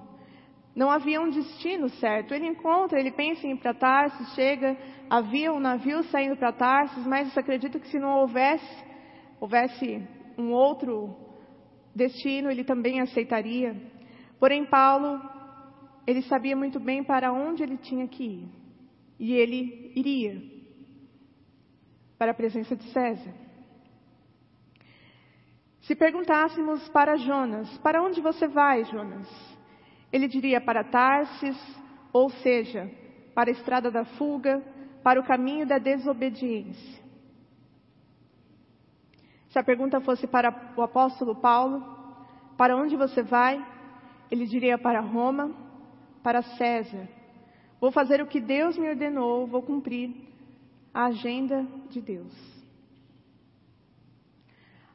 Não 0.75 0.91
havia 0.91 1.21
um 1.21 1.31
destino 1.31 1.89
certo. 1.89 2.33
Ele 2.33 2.47
encontra, 2.47 2.99
ele 2.99 3.11
pensa 3.11 3.47
em 3.47 3.53
ir 3.53 3.57
para 3.57 3.75
Tarsis, 3.75 4.35
chega, 4.35 4.77
havia 5.09 5.53
um 5.53 5.61
navio 5.61 6.03
saindo 6.05 6.37
para 6.37 6.53
Tarsis, 6.53 7.07
mas 7.07 7.37
acredita 7.37 7.79
que 7.79 7.89
se 7.89 7.99
não 7.99 8.21
houvesse, 8.21 8.85
houvesse 9.41 10.03
um 10.39 10.53
outro 10.53 11.15
destino, 11.95 12.51
ele 12.51 12.65
também 12.65 13.01
aceitaria. 13.01 13.75
Porém, 14.39 14.67
Paulo, 14.67 15.19
ele 16.07 16.23
sabia 16.23 16.57
muito 16.57 16.79
bem 16.79 17.03
para 17.03 17.33
onde 17.33 17.63
ele 17.63 17.77
tinha 17.77 18.07
que 18.07 18.23
ir. 18.23 18.49
E 19.19 19.35
ele 19.35 19.93
iria 19.97 20.41
para 22.17 22.31
a 22.31 22.35
presença 22.35 22.77
de 22.77 22.85
César. 22.93 23.35
Se 25.83 25.95
perguntássemos 25.95 26.89
para 26.89 27.17
Jonas, 27.17 27.77
para 27.79 28.03
onde 28.03 28.21
você 28.21 28.47
vai, 28.47 28.85
Jonas? 28.85 29.29
Ele 30.13 30.29
diria 30.29 30.61
para 30.61 30.85
Tarsis, 30.85 31.57
ou 32.13 32.31
seja, 32.31 32.91
para 33.35 33.51
a 33.51 33.53
estrada 33.53 33.91
da 33.91 34.05
fuga, 34.05 34.63
para 35.03 35.21
o 35.21 35.25
caminho 35.25 35.67
da 35.67 35.79
desobediência. 35.79 37.05
Se 39.51 39.59
a 39.59 39.65
pergunta 39.65 40.01
fosse 40.01 40.27
para 40.27 40.73
o 40.77 40.83
apóstolo 40.83 41.35
Paulo, 41.37 41.83
para 42.57 42.77
onde 42.77 42.97
você 42.97 43.23
vai? 43.23 43.65
Ele 44.31 44.47
diria 44.47 44.77
para 44.77 45.01
Roma, 45.01 45.66
para 46.27 46.43
César. 46.43 47.09
Vou 47.81 47.93
fazer 47.93 48.21
o 48.21 48.27
que 48.27 48.41
Deus 48.41 48.77
me 48.77 48.89
ordenou, 48.89 49.47
vou 49.47 49.63
cumprir 49.63 50.13
a 50.93 51.05
agenda 51.05 51.65
de 51.89 52.01
Deus. 52.01 52.35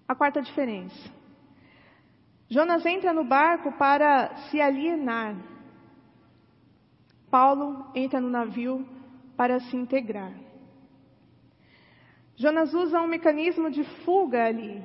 A 0.06 0.14
quarta 0.14 0.42
diferença. 0.42 1.10
Jonas 2.50 2.86
entra 2.86 3.14
no 3.14 3.24
barco 3.24 3.72
para 3.78 4.36
se 4.50 4.60
alienar. 4.60 5.38
Paulo 7.30 7.90
entra 7.96 8.20
no 8.20 8.30
navio 8.30 8.86
para 9.38 9.62
se 9.62 9.78
integrar. 9.78 10.34
Jonas 12.36 12.74
usa 12.74 13.00
um 13.00 13.08
mecanismo 13.08 13.72
de 13.72 13.86
fuga 14.04 14.48
ali. 14.48 14.84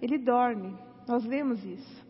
Ele 0.00 0.16
dorme. 0.16 0.78
Nós 1.08 1.24
lemos 1.24 1.64
isso. 1.64 2.06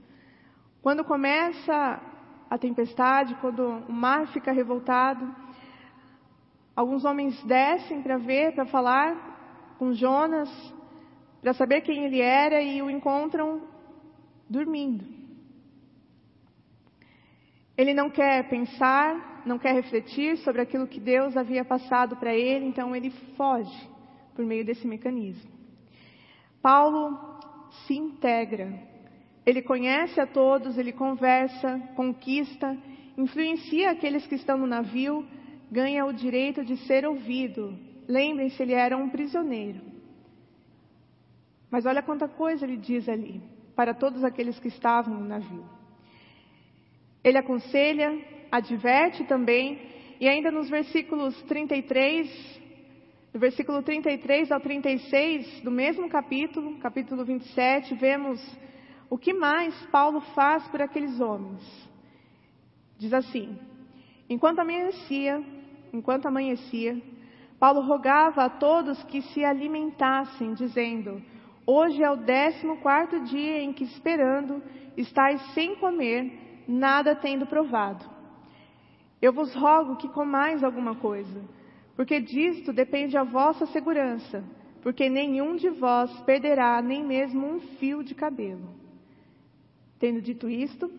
Quando 0.82 1.02
começa 1.02 2.02
a 2.50 2.56
tempestade, 2.56 3.34
quando 3.36 3.62
o 3.88 3.92
mar 3.92 4.26
fica 4.28 4.52
revoltado, 4.52 5.34
alguns 6.74 7.04
homens 7.04 7.42
descem 7.44 8.02
para 8.02 8.16
ver, 8.16 8.54
para 8.54 8.66
falar 8.66 9.76
com 9.78 9.92
Jonas, 9.92 10.50
para 11.40 11.52
saber 11.52 11.82
quem 11.82 12.04
ele 12.04 12.20
era 12.20 12.60
e 12.62 12.80
o 12.80 12.90
encontram 12.90 13.62
dormindo. 14.48 15.04
Ele 17.76 17.94
não 17.94 18.10
quer 18.10 18.48
pensar, 18.48 19.42
não 19.46 19.58
quer 19.58 19.72
refletir 19.72 20.36
sobre 20.38 20.62
aquilo 20.62 20.88
que 20.88 20.98
Deus 20.98 21.36
havia 21.36 21.64
passado 21.64 22.16
para 22.16 22.34
ele, 22.34 22.64
então 22.64 22.94
ele 22.96 23.10
foge 23.36 23.88
por 24.34 24.44
meio 24.44 24.64
desse 24.64 24.86
mecanismo. 24.86 25.50
Paulo 26.60 27.38
se 27.86 27.94
integra. 27.94 28.87
Ele 29.48 29.62
conhece 29.62 30.20
a 30.20 30.26
todos, 30.26 30.76
ele 30.76 30.92
conversa, 30.92 31.80
conquista, 31.96 32.76
influencia 33.16 33.92
aqueles 33.92 34.26
que 34.26 34.34
estão 34.34 34.58
no 34.58 34.66
navio, 34.66 35.26
ganha 35.72 36.04
o 36.04 36.12
direito 36.12 36.62
de 36.62 36.76
ser 36.86 37.06
ouvido. 37.06 37.74
Lembrem-se, 38.06 38.62
ele 38.62 38.74
era 38.74 38.94
um 38.94 39.08
prisioneiro. 39.08 39.80
Mas 41.70 41.86
olha 41.86 42.02
quanta 42.02 42.28
coisa 42.28 42.66
ele 42.66 42.76
diz 42.76 43.08
ali 43.08 43.40
para 43.74 43.94
todos 43.94 44.22
aqueles 44.22 44.60
que 44.60 44.68
estavam 44.68 45.14
no 45.14 45.26
navio. 45.26 45.64
Ele 47.24 47.38
aconselha, 47.38 48.22
adverte 48.52 49.24
também, 49.24 49.80
e 50.20 50.28
ainda 50.28 50.50
nos 50.50 50.68
versículos 50.68 51.40
33, 51.44 52.60
do 53.32 53.38
versículo 53.38 53.82
33 53.82 54.52
ao 54.52 54.60
36 54.60 55.62
do 55.62 55.70
mesmo 55.70 56.06
capítulo, 56.10 56.76
capítulo 56.80 57.24
27, 57.24 57.94
vemos 57.94 58.38
o 59.10 59.16
que 59.16 59.32
mais 59.32 59.74
Paulo 59.86 60.20
faz 60.34 60.66
por 60.68 60.82
aqueles 60.82 61.20
homens. 61.20 61.62
Diz 62.98 63.12
assim: 63.12 63.58
Enquanto 64.28 64.58
amanhecia, 64.58 65.42
enquanto 65.92 66.26
amanhecia, 66.26 67.00
Paulo 67.58 67.80
rogava 67.80 68.44
a 68.44 68.50
todos 68.50 69.02
que 69.04 69.22
se 69.22 69.44
alimentassem, 69.44 70.54
dizendo: 70.54 71.22
Hoje 71.66 72.02
é 72.02 72.10
o 72.10 72.16
décimo 72.16 72.78
quarto 72.78 73.20
dia 73.20 73.62
em 73.62 73.72
que, 73.72 73.84
esperando, 73.84 74.62
estáis 74.96 75.40
sem 75.54 75.76
comer, 75.76 76.64
nada 76.66 77.14
tendo 77.14 77.46
provado. 77.46 78.04
Eu 79.20 79.32
vos 79.32 79.54
rogo 79.54 79.96
que 79.96 80.08
comais 80.08 80.62
alguma 80.62 80.94
coisa, 80.94 81.42
porque 81.96 82.20
disto 82.20 82.72
depende 82.72 83.16
a 83.16 83.24
vossa 83.24 83.66
segurança, 83.66 84.44
porque 84.82 85.08
nenhum 85.08 85.56
de 85.56 85.70
vós 85.70 86.10
perderá 86.20 86.80
nem 86.80 87.04
mesmo 87.04 87.46
um 87.46 87.60
fio 87.78 88.04
de 88.04 88.14
cabelo. 88.14 88.68
Tendo 89.98 90.20
dito 90.20 90.48
isto, 90.48 90.90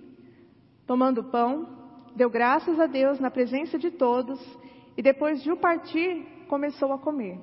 tomando 0.86 1.22
o 1.22 1.32
pão, 1.32 1.68
deu 2.16 2.30
graças 2.30 2.80
a 2.80 2.86
Deus 2.86 3.20
na 3.20 3.32
presença 3.32 3.78
de 3.78 3.92
todos, 3.92 4.40
e 4.98 5.02
depois 5.02 5.42
de 5.42 5.52
o 5.52 5.58
partir, 5.58 6.26
começou 6.48 6.92
a 6.92 7.00
comer. 7.00 7.40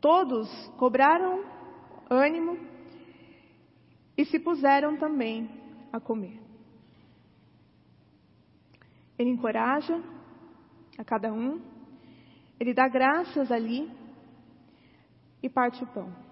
Todos 0.00 0.48
cobraram 0.76 1.44
ânimo 2.08 2.58
e 4.16 4.24
se 4.24 4.38
puseram 4.38 4.96
também 4.96 5.50
a 5.92 5.98
comer. 5.98 6.40
Ele 9.18 9.30
encoraja 9.30 10.00
a 10.96 11.04
cada 11.04 11.32
um, 11.32 11.60
ele 12.60 12.72
dá 12.72 12.86
graças 12.86 13.50
ali 13.50 13.90
e 15.42 15.48
parte 15.48 15.82
o 15.82 15.86
pão. 15.86 16.25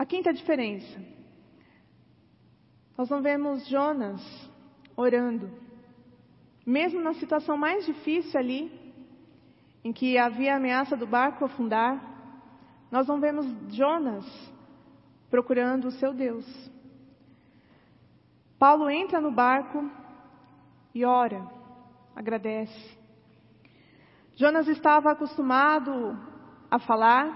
A 0.00 0.06
quinta 0.06 0.32
diferença. 0.32 0.98
Nós 2.96 3.10
não 3.10 3.20
vemos 3.20 3.68
Jonas 3.68 4.22
orando. 4.96 5.50
Mesmo 6.64 7.02
na 7.02 7.12
situação 7.12 7.54
mais 7.54 7.84
difícil 7.84 8.40
ali, 8.40 8.94
em 9.84 9.92
que 9.92 10.16
havia 10.16 10.54
a 10.54 10.56
ameaça 10.56 10.96
do 10.96 11.06
barco 11.06 11.44
afundar, 11.44 12.02
nós 12.90 13.06
não 13.06 13.20
vemos 13.20 13.44
Jonas 13.76 14.24
procurando 15.28 15.88
o 15.88 15.90
seu 15.90 16.14
Deus. 16.14 16.46
Paulo 18.58 18.88
entra 18.88 19.20
no 19.20 19.30
barco 19.30 19.86
e 20.94 21.04
ora, 21.04 21.46
agradece. 22.16 22.98
Jonas 24.34 24.66
estava 24.66 25.10
acostumado 25.10 26.18
a 26.70 26.78
falar, 26.78 27.26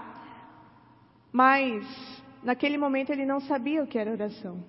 mas 1.31 2.24
naquele 2.45 2.77
momento 2.77 3.11
ele 3.11 3.25
não 3.25 3.39
sabia 3.41 3.83
o 3.83 3.87
que 3.87 3.97
era 3.97 4.11
oração. 4.11 4.63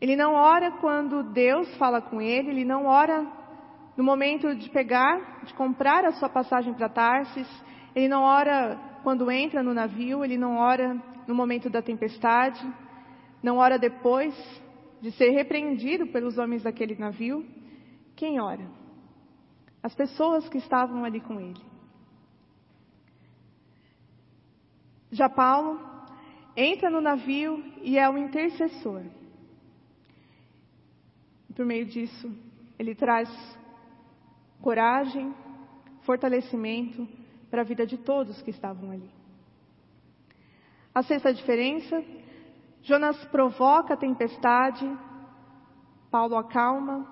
Ele 0.00 0.16
não 0.16 0.32
ora 0.32 0.70
quando 0.80 1.24
Deus 1.32 1.68
fala 1.76 2.00
com 2.00 2.22
ele, 2.22 2.50
ele 2.50 2.64
não 2.64 2.86
ora 2.86 3.26
no 3.96 4.04
momento 4.04 4.54
de 4.54 4.70
pegar, 4.70 5.44
de 5.44 5.52
comprar 5.54 6.04
a 6.06 6.12
sua 6.12 6.28
passagem 6.28 6.72
para 6.72 6.88
Tarsis, 6.88 7.48
ele 7.94 8.08
não 8.08 8.22
ora 8.22 8.80
quando 9.02 9.30
entra 9.30 9.62
no 9.62 9.74
navio, 9.74 10.24
ele 10.24 10.38
não 10.38 10.56
ora 10.56 10.96
no 11.26 11.34
momento 11.34 11.68
da 11.68 11.82
tempestade, 11.82 12.60
não 13.42 13.58
ora 13.58 13.78
depois 13.78 14.34
de 15.02 15.10
ser 15.12 15.30
repreendido 15.30 16.06
pelos 16.06 16.38
homens 16.38 16.62
daquele 16.62 16.96
navio. 16.96 17.44
Quem 18.16 18.40
ora? 18.40 18.66
As 19.82 19.94
pessoas 19.94 20.48
que 20.48 20.58
estavam 20.58 21.04
ali 21.04 21.20
com 21.20 21.40
ele. 21.40 21.60
Já 25.10 25.28
Paulo 25.28 25.90
entra 26.56 26.90
no 26.90 27.00
navio 27.00 27.62
e 27.82 27.98
é 27.98 28.08
o 28.08 28.18
intercessor. 28.18 29.02
Por 31.54 31.66
meio 31.66 31.84
disso, 31.84 32.32
ele 32.78 32.94
traz 32.94 33.28
coragem, 34.60 35.34
fortalecimento, 36.02 37.06
para 37.50 37.62
a 37.62 37.64
vida 37.64 37.86
de 37.86 37.98
todos 37.98 38.40
que 38.42 38.50
estavam 38.50 38.90
ali. 38.90 39.10
A 40.94 41.02
sexta 41.02 41.34
diferença: 41.34 42.02
Jonas 42.82 43.22
provoca 43.26 43.94
a 43.94 43.96
tempestade, 43.96 44.86
Paulo 46.10 46.36
acalma 46.36 47.06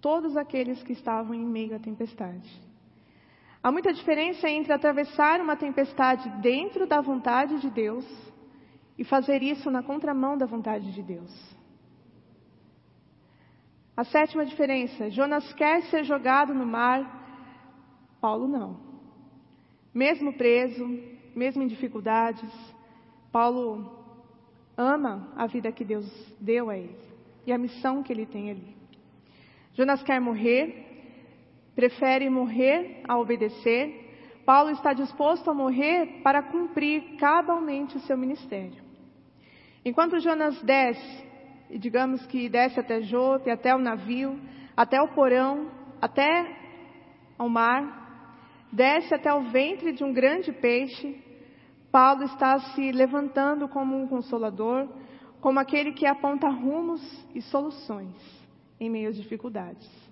todos 0.00 0.36
aqueles 0.36 0.82
que 0.82 0.92
estavam 0.92 1.34
em 1.34 1.44
meio 1.44 1.74
à 1.74 1.78
tempestade. 1.78 2.65
Há 3.66 3.72
muita 3.72 3.92
diferença 3.92 4.48
entre 4.48 4.72
atravessar 4.72 5.40
uma 5.40 5.56
tempestade 5.56 6.28
dentro 6.40 6.86
da 6.86 7.00
vontade 7.00 7.58
de 7.58 7.68
Deus 7.68 8.06
e 8.96 9.02
fazer 9.02 9.42
isso 9.42 9.72
na 9.72 9.82
contramão 9.82 10.38
da 10.38 10.46
vontade 10.46 10.92
de 10.92 11.02
Deus. 11.02 11.56
A 13.96 14.04
sétima 14.04 14.46
diferença: 14.46 15.10
Jonas 15.10 15.52
quer 15.54 15.82
ser 15.90 16.04
jogado 16.04 16.54
no 16.54 16.64
mar 16.64 17.00
Paulo 18.20 18.46
não. 18.46 18.78
Mesmo 19.92 20.34
preso, 20.34 20.86
mesmo 21.34 21.60
em 21.60 21.66
dificuldades, 21.66 22.48
Paulo 23.32 23.98
ama 24.76 25.32
a 25.34 25.48
vida 25.48 25.72
que 25.72 25.84
Deus 25.84 26.06
deu 26.40 26.70
a 26.70 26.78
ele 26.78 26.96
e 27.44 27.52
a 27.52 27.58
missão 27.58 28.00
que 28.04 28.12
ele 28.12 28.26
tem 28.26 28.48
ali. 28.48 28.76
Jonas 29.74 30.04
quer 30.04 30.20
morrer, 30.20 30.85
prefere 31.76 32.28
morrer 32.30 33.02
a 33.06 33.18
obedecer. 33.18 34.04
Paulo 34.46 34.70
está 34.70 34.94
disposto 34.94 35.50
a 35.50 35.54
morrer 35.54 36.22
para 36.22 36.42
cumprir 36.42 37.16
cabalmente 37.18 37.96
o 37.96 38.00
seu 38.00 38.16
ministério. 38.16 38.82
Enquanto 39.84 40.18
Jonas 40.18 40.60
desce, 40.62 41.24
e 41.68 41.78
digamos 41.78 42.26
que 42.26 42.48
desce 42.48 42.80
até 42.80 43.02
Jope, 43.02 43.50
até 43.50 43.74
o 43.74 43.78
navio, 43.78 44.40
até 44.76 45.00
o 45.00 45.08
porão, 45.08 45.70
até 46.00 46.56
ao 47.38 47.48
mar, 47.48 48.04
desce 48.72 49.14
até 49.14 49.32
o 49.32 49.42
ventre 49.42 49.92
de 49.92 50.02
um 50.02 50.12
grande 50.12 50.52
peixe, 50.52 51.22
Paulo 51.92 52.24
está 52.24 52.58
se 52.58 52.92
levantando 52.92 53.68
como 53.68 53.96
um 53.96 54.08
consolador, 54.08 54.88
como 55.40 55.58
aquele 55.58 55.92
que 55.92 56.06
aponta 56.06 56.48
rumos 56.48 57.00
e 57.34 57.40
soluções 57.42 58.14
em 58.78 58.90
meio 58.90 59.08
às 59.08 59.16
dificuldades. 59.16 60.05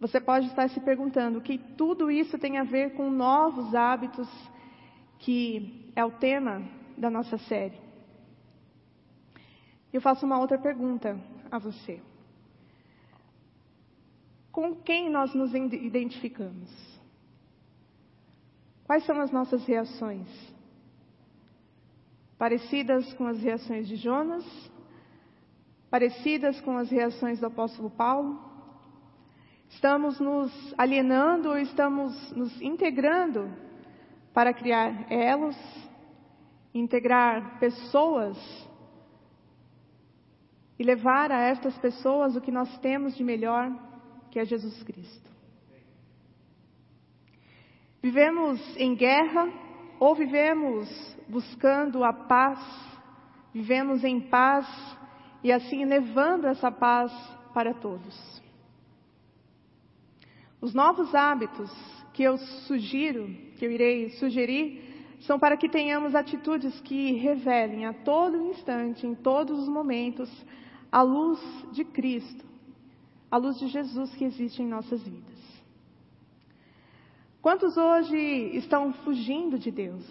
Você 0.00 0.18
pode 0.18 0.46
estar 0.46 0.68
se 0.70 0.80
perguntando 0.80 1.38
o 1.38 1.42
que 1.42 1.58
tudo 1.58 2.10
isso 2.10 2.38
tem 2.38 2.56
a 2.56 2.64
ver 2.64 2.94
com 2.94 3.10
novos 3.10 3.74
hábitos, 3.74 4.28
que 5.18 5.92
é 5.94 6.02
o 6.02 6.10
tema 6.10 6.62
da 6.96 7.10
nossa 7.10 7.36
série. 7.36 7.78
Eu 9.92 10.00
faço 10.00 10.24
uma 10.24 10.38
outra 10.38 10.56
pergunta 10.56 11.20
a 11.50 11.58
você. 11.58 12.00
Com 14.50 14.74
quem 14.74 15.10
nós 15.10 15.34
nos 15.34 15.54
identificamos? 15.54 16.70
Quais 18.84 19.04
são 19.04 19.20
as 19.20 19.30
nossas 19.30 19.64
reações? 19.66 20.28
Parecidas 22.38 23.12
com 23.14 23.26
as 23.26 23.38
reações 23.40 23.86
de 23.86 23.96
Jonas? 23.96 24.44
Parecidas 25.90 26.58
com 26.62 26.76
as 26.78 26.90
reações 26.90 27.38
do 27.38 27.46
apóstolo 27.46 27.90
Paulo? 27.90 28.50
Estamos 29.70 30.20
nos 30.20 30.52
alienando 30.76 31.48
ou 31.48 31.58
estamos 31.58 32.32
nos 32.32 32.60
integrando 32.60 33.50
para 34.34 34.52
criar 34.52 35.10
elos, 35.10 35.56
integrar 36.74 37.58
pessoas 37.58 38.36
e 40.78 40.82
levar 40.82 41.30
a 41.30 41.40
estas 41.40 41.76
pessoas 41.78 42.36
o 42.36 42.40
que 42.40 42.50
nós 42.50 42.78
temos 42.78 43.16
de 43.16 43.22
melhor, 43.22 43.70
que 44.30 44.38
é 44.38 44.44
Jesus 44.44 44.82
Cristo? 44.82 45.30
Vivemos 48.02 48.60
em 48.76 48.94
guerra 48.94 49.48
ou 50.00 50.14
vivemos 50.14 50.88
buscando 51.28 52.02
a 52.02 52.12
paz, 52.12 52.58
vivemos 53.52 54.02
em 54.02 54.20
paz 54.20 54.66
e 55.44 55.52
assim 55.52 55.84
levando 55.84 56.46
essa 56.46 56.72
paz 56.72 57.12
para 57.54 57.72
todos. 57.74 58.40
Os 60.60 60.74
novos 60.74 61.14
hábitos 61.14 61.70
que 62.12 62.22
eu 62.22 62.36
sugiro, 62.66 63.28
que 63.56 63.64
eu 63.64 63.72
irei 63.72 64.10
sugerir, 64.10 64.90
são 65.20 65.38
para 65.38 65.56
que 65.56 65.68
tenhamos 65.68 66.14
atitudes 66.14 66.78
que 66.80 67.12
revelem 67.12 67.86
a 67.86 67.92
todo 67.92 68.36
instante, 68.50 69.06
em 69.06 69.14
todos 69.14 69.58
os 69.58 69.68
momentos, 69.68 70.30
a 70.90 71.02
luz 71.02 71.40
de 71.72 71.84
Cristo, 71.84 72.44
a 73.30 73.36
luz 73.36 73.58
de 73.58 73.68
Jesus 73.68 74.14
que 74.14 74.24
existe 74.24 74.62
em 74.62 74.66
nossas 74.66 75.02
vidas. 75.02 75.40
Quantos 77.40 77.76
hoje 77.76 78.16
estão 78.54 78.92
fugindo 78.92 79.58
de 79.58 79.70
Deus? 79.70 80.04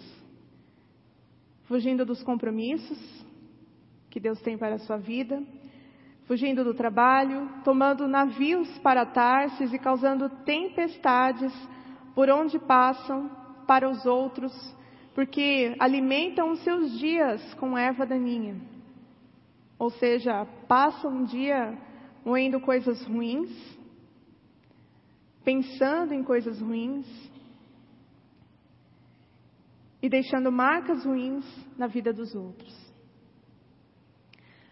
Fugindo 1.64 2.04
dos 2.04 2.22
compromissos 2.22 2.98
que 4.08 4.18
Deus 4.18 4.40
tem 4.40 4.58
para 4.58 4.74
a 4.76 4.78
sua 4.80 4.96
vida, 4.96 5.40
fugindo 6.26 6.62
do 6.62 6.74
trabalho, 6.74 7.48
tomando 7.64 8.06
navios 8.06 8.68
para 8.78 9.06
Tarsis 9.06 9.72
e 9.72 9.78
causando 9.78 10.28
tempestades 10.44 11.52
por 12.14 12.28
onde 12.30 12.58
passam 12.58 13.30
para 13.66 13.88
os 13.88 14.04
outros, 14.06 14.52
porque 15.14 15.74
alimentam 15.78 16.52
os 16.52 16.62
seus 16.62 16.98
dias 16.98 17.54
com 17.54 17.76
erva 17.76 18.06
daninha. 18.06 18.56
Ou 19.78 19.90
seja, 19.90 20.44
passam 20.68 21.10
um 21.10 21.24
dia 21.24 21.76
moendo 22.24 22.60
coisas 22.60 23.04
ruins, 23.06 23.50
pensando 25.42 26.12
em 26.12 26.22
coisas 26.22 26.60
ruins 26.60 27.06
e 30.02 30.08
deixando 30.08 30.52
marcas 30.52 31.04
ruins 31.04 31.44
na 31.78 31.86
vida 31.86 32.12
dos 32.12 32.34
outros. 32.34 32.89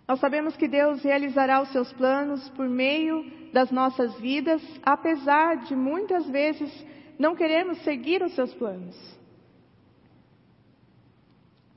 Nós 0.08 0.20
sabemos 0.20 0.56
que 0.56 0.66
Deus 0.66 1.02
realizará 1.02 1.60
os 1.60 1.70
seus 1.70 1.92
planos 1.92 2.48
por 2.50 2.66
meio 2.66 3.30
das 3.52 3.70
nossas 3.70 4.18
vidas, 4.18 4.62
apesar 4.82 5.58
de 5.66 5.76
muitas 5.76 6.26
vezes 6.30 6.72
não 7.18 7.36
queremos 7.36 7.76
seguir 7.84 8.22
os 8.22 8.34
seus 8.34 8.54
planos. 8.54 8.96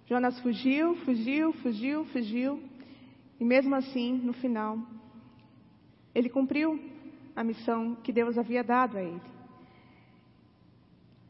Jonas 0.06 0.39
fugiu, 0.39 0.96
fugiu, 1.04 1.52
fugiu, 1.54 2.06
fugiu, 2.06 2.63
e 3.38 3.44
mesmo 3.44 3.76
assim, 3.76 4.13
no 4.13 4.32
final, 4.32 4.78
ele 6.15 6.30
cumpriu 6.30 6.80
a 7.36 7.44
missão 7.44 7.96
que 7.96 8.13
Deus 8.13 8.38
havia 8.38 8.63
dado 8.63 8.98
a 8.98 9.04
ele. 9.04 9.22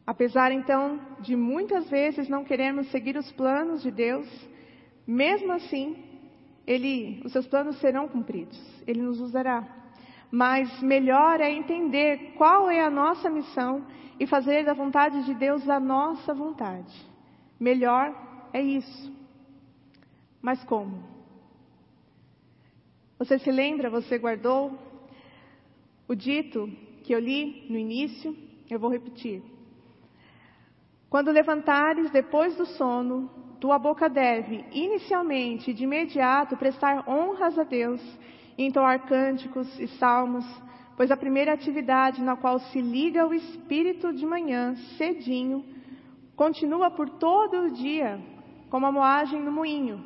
Apesar 0.05 0.51
então 0.51 0.99
de 1.19 1.35
muitas 1.35 1.89
vezes 1.89 2.29
não 2.29 2.43
queremos 2.43 2.91
seguir 2.91 3.17
os 3.17 3.31
planos 3.31 3.81
de 3.81 3.89
Deus, 3.89 4.27
mesmo 5.07 5.51
assim, 5.51 6.10
ele, 6.65 7.21
os 7.25 7.31
seus 7.31 7.47
planos 7.47 7.79
serão 7.79 8.07
cumpridos. 8.07 8.59
Ele 8.87 9.01
nos 9.01 9.19
usará. 9.19 9.67
Mas 10.31 10.81
melhor 10.81 11.41
é 11.41 11.51
entender 11.51 12.33
qual 12.37 12.69
é 12.69 12.81
a 12.81 12.89
nossa 12.89 13.29
missão 13.29 13.85
e 14.19 14.25
fazer 14.25 14.63
da 14.63 14.73
vontade 14.73 15.25
de 15.25 15.33
Deus 15.33 15.67
a 15.67 15.79
nossa 15.79 16.33
vontade. 16.33 16.93
Melhor 17.59 18.13
é 18.53 18.61
isso. 18.61 19.11
Mas 20.41 20.63
como? 20.63 21.03
Você 23.19 23.37
se 23.37 23.51
lembra, 23.51 23.89
você 23.89 24.17
guardou 24.17 24.77
o 26.07 26.15
dito 26.15 26.67
que 27.03 27.13
eu 27.13 27.19
li 27.19 27.67
no 27.69 27.77
início, 27.77 28.35
eu 28.69 28.79
vou 28.79 28.89
repetir. 28.89 29.43
Quando 31.09 31.29
levantares 31.29 32.09
depois 32.09 32.55
do 32.55 32.65
sono, 32.65 33.29
tua 33.61 33.79
boca 33.79 34.09
deve, 34.09 34.65
inicialmente, 34.73 35.73
de 35.73 35.85
imediato, 35.85 36.57
prestar 36.57 37.07
honras 37.07 37.57
a 37.57 37.63
Deus 37.63 38.01
e 38.57 38.65
entoar 38.65 39.05
cânticos 39.07 39.79
e 39.79 39.87
salmos, 39.87 40.45
pois 40.97 41.09
a 41.11 41.15
primeira 41.15 41.53
atividade 41.53 42.21
na 42.21 42.35
qual 42.35 42.59
se 42.59 42.81
liga 42.81 43.25
o 43.25 43.33
espírito 43.33 44.11
de 44.11 44.25
manhã, 44.25 44.75
cedinho, 44.97 45.63
continua 46.35 46.91
por 46.91 47.07
todo 47.07 47.67
o 47.67 47.71
dia, 47.71 48.19
como 48.69 48.85
a 48.85 48.91
moagem 48.91 49.41
no 49.41 49.51
moinho, 49.51 50.03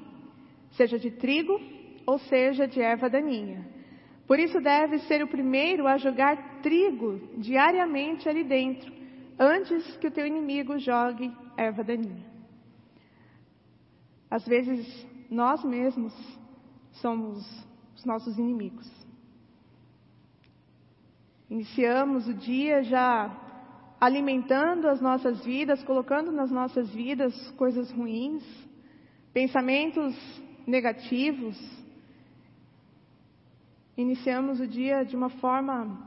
seja 0.71 0.99
de 0.99 1.09
trigo 1.09 1.59
ou 2.05 2.19
seja 2.19 2.67
de 2.67 2.79
erva 2.79 3.09
daninha 3.09 3.73
por 4.27 4.39
isso 4.39 4.59
deve 4.59 4.99
ser 4.99 5.23
o 5.23 5.27
primeiro 5.27 5.87
a 5.87 5.97
jogar 5.97 6.61
trigo 6.61 7.21
diariamente 7.37 8.27
ali 8.27 8.43
dentro, 8.43 8.91
antes 9.37 9.95
que 9.97 10.07
o 10.07 10.11
teu 10.11 10.25
inimigo 10.25 10.79
jogue 10.79 11.31
erva 11.55 11.83
daninha. 11.83 12.34
Às 14.35 14.45
vezes, 14.45 15.07
nós 15.29 15.63
mesmos 15.63 16.13
somos 16.93 17.37
os 17.95 18.03
nossos 18.05 18.37
inimigos. 18.37 18.89
Iniciamos 21.49 22.27
o 22.27 22.33
dia 22.33 22.83
já 22.83 23.13
alimentando 23.99 24.87
as 24.87 24.99
nossas 24.99 25.43
vidas, 25.45 25.83
colocando 25.83 26.31
nas 26.31 26.51
nossas 26.51 26.89
vidas 26.93 27.33
coisas 27.51 27.91
ruins, 27.91 28.43
pensamentos 29.33 30.13
negativos, 30.67 31.55
Iniciamos 33.97 34.59
o 34.59 34.67
dia 34.67 35.05
de 35.05 35.15
uma 35.15 35.29
forma 35.29 36.05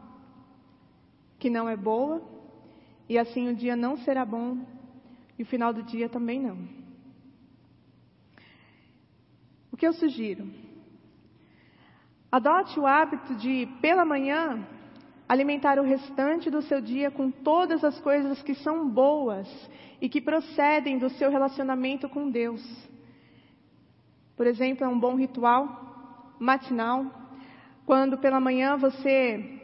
que 1.38 1.48
não 1.48 1.66
é 1.68 1.76
boa, 1.76 2.22
e 3.08 3.18
assim 3.18 3.48
o 3.48 3.54
dia 3.54 3.74
não 3.74 3.96
será 3.96 4.26
bom, 4.26 4.58
e 5.38 5.42
o 5.42 5.46
final 5.46 5.72
do 5.72 5.82
dia 5.82 6.06
também 6.06 6.38
não. 6.38 6.68
Que 9.78 9.86
eu 9.86 9.92
sugiro? 9.92 10.44
Adote 12.30 12.78
o 12.80 12.86
hábito 12.86 13.36
de, 13.36 13.66
pela 13.80 14.04
manhã, 14.04 14.66
alimentar 15.28 15.78
o 15.78 15.84
restante 15.84 16.50
do 16.50 16.60
seu 16.60 16.80
dia 16.80 17.12
com 17.12 17.30
todas 17.30 17.84
as 17.84 17.98
coisas 18.00 18.42
que 18.42 18.54
são 18.56 18.88
boas 18.90 19.48
e 20.00 20.08
que 20.08 20.20
procedem 20.20 20.98
do 20.98 21.08
seu 21.10 21.30
relacionamento 21.30 22.08
com 22.08 22.28
Deus. 22.28 22.60
Por 24.36 24.48
exemplo, 24.48 24.84
é 24.84 24.88
um 24.88 24.98
bom 24.98 25.14
ritual 25.14 26.34
matinal 26.40 27.06
quando 27.86 28.18
pela 28.18 28.40
manhã 28.40 28.76
você 28.76 29.58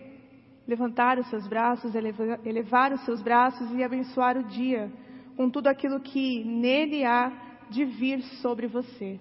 levantar 0.66 1.18
os 1.18 1.29
seus 1.29 1.46
braços, 1.48 1.92
elevar, 1.94 2.40
elevar 2.46 2.92
os 2.92 3.05
seus 3.05 3.20
braços 3.20 3.70
e 3.72 3.83
abençoar 3.83 4.38
o 4.38 4.44
dia 4.44 4.90
com 5.37 5.50
tudo 5.50 5.66
aquilo 5.66 5.98
que 6.00 6.44
nele 6.44 7.05
há 7.05 7.33
de 7.68 7.85
vir 7.85 8.22
sobre 8.22 8.68
você. 8.68 9.20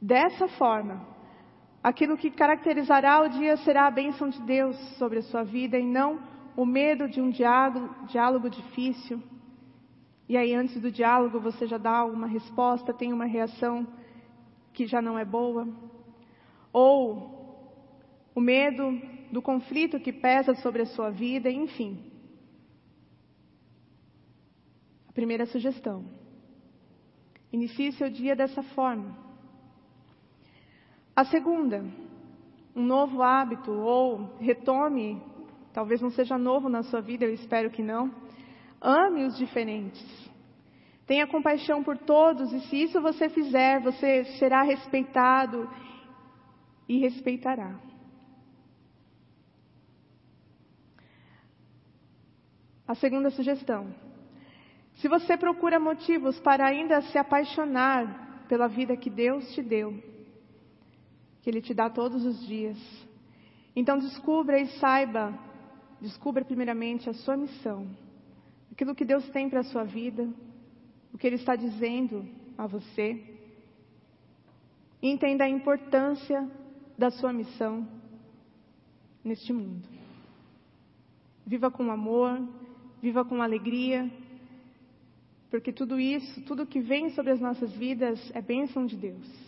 Dessa 0.00 0.46
forma, 0.48 1.04
aquilo 1.82 2.16
que 2.16 2.30
caracterizará 2.30 3.20
o 3.22 3.28
dia 3.28 3.56
será 3.58 3.86
a 3.86 3.90
bênção 3.90 4.28
de 4.28 4.40
Deus 4.42 4.76
sobre 4.96 5.18
a 5.18 5.22
sua 5.22 5.42
vida 5.42 5.78
e 5.78 5.84
não 5.84 6.20
o 6.56 6.64
medo 6.64 7.08
de 7.08 7.20
um 7.20 7.30
diálogo, 7.30 8.06
diálogo 8.06 8.48
difícil. 8.48 9.22
E 10.28 10.36
aí, 10.36 10.54
antes 10.54 10.80
do 10.80 10.90
diálogo, 10.90 11.40
você 11.40 11.66
já 11.66 11.78
dá 11.78 12.04
uma 12.04 12.26
resposta, 12.26 12.92
tem 12.92 13.12
uma 13.12 13.24
reação 13.24 13.86
que 14.72 14.86
já 14.86 15.00
não 15.00 15.18
é 15.18 15.24
boa. 15.24 15.68
Ou 16.72 17.38
o 18.34 18.40
medo 18.40 19.00
do 19.32 19.42
conflito 19.42 19.98
que 19.98 20.12
pesa 20.12 20.54
sobre 20.54 20.82
a 20.82 20.86
sua 20.86 21.10
vida, 21.10 21.50
enfim. 21.50 22.12
A 25.08 25.12
primeira 25.12 25.46
sugestão. 25.46 26.04
Inicie 27.52 27.92
seu 27.92 28.10
dia 28.10 28.36
dessa 28.36 28.62
forma. 28.62 29.27
A 31.18 31.24
segunda, 31.24 31.84
um 32.76 32.82
novo 32.84 33.24
hábito 33.24 33.72
ou 33.72 34.36
retome, 34.38 35.20
talvez 35.72 36.00
não 36.00 36.10
seja 36.10 36.38
novo 36.38 36.68
na 36.68 36.84
sua 36.84 37.00
vida, 37.00 37.24
eu 37.24 37.34
espero 37.34 37.72
que 37.72 37.82
não. 37.82 38.14
Ame 38.80 39.24
os 39.24 39.36
diferentes. 39.36 40.30
Tenha 41.08 41.26
compaixão 41.26 41.82
por 41.82 41.98
todos 41.98 42.52
e 42.52 42.60
se 42.68 42.84
isso 42.84 43.00
você 43.00 43.28
fizer, 43.28 43.80
você 43.80 44.26
será 44.38 44.62
respeitado 44.62 45.68
e 46.88 47.00
respeitará. 47.00 47.74
A 52.86 52.94
segunda 52.94 53.30
sugestão. 53.30 53.92
Se 54.98 55.08
você 55.08 55.36
procura 55.36 55.80
motivos 55.80 56.38
para 56.38 56.64
ainda 56.64 57.02
se 57.02 57.18
apaixonar 57.18 58.46
pela 58.48 58.68
vida 58.68 58.96
que 58.96 59.10
Deus 59.10 59.52
te 59.52 59.60
deu, 59.64 60.00
que 61.48 61.50
Ele 61.50 61.62
te 61.62 61.72
dá 61.72 61.88
todos 61.88 62.26
os 62.26 62.46
dias, 62.46 62.76
então 63.74 63.96
descubra 63.96 64.60
e 64.60 64.66
saiba, 64.78 65.32
descubra 65.98 66.44
primeiramente 66.44 67.08
a 67.08 67.14
sua 67.14 67.38
missão, 67.38 67.88
aquilo 68.70 68.94
que 68.94 69.02
Deus 69.02 69.26
tem 69.30 69.48
para 69.48 69.60
a 69.60 69.64
sua 69.64 69.82
vida, 69.82 70.28
o 71.10 71.16
que 71.16 71.26
Ele 71.26 71.36
está 71.36 71.56
dizendo 71.56 72.28
a 72.58 72.66
você, 72.66 73.24
e 75.00 75.08
entenda 75.08 75.44
a 75.44 75.48
importância 75.48 76.46
da 76.98 77.10
sua 77.10 77.32
missão 77.32 77.88
neste 79.24 79.50
mundo. 79.50 79.88
Viva 81.46 81.70
com 81.70 81.90
amor, 81.90 82.46
viva 83.00 83.24
com 83.24 83.40
alegria, 83.40 84.12
porque 85.50 85.72
tudo 85.72 85.98
isso, 85.98 86.42
tudo 86.42 86.66
que 86.66 86.80
vem 86.80 87.08
sobre 87.14 87.32
as 87.32 87.40
nossas 87.40 87.72
vidas 87.72 88.20
é 88.34 88.42
bênção 88.42 88.84
de 88.84 88.98
Deus. 88.98 89.47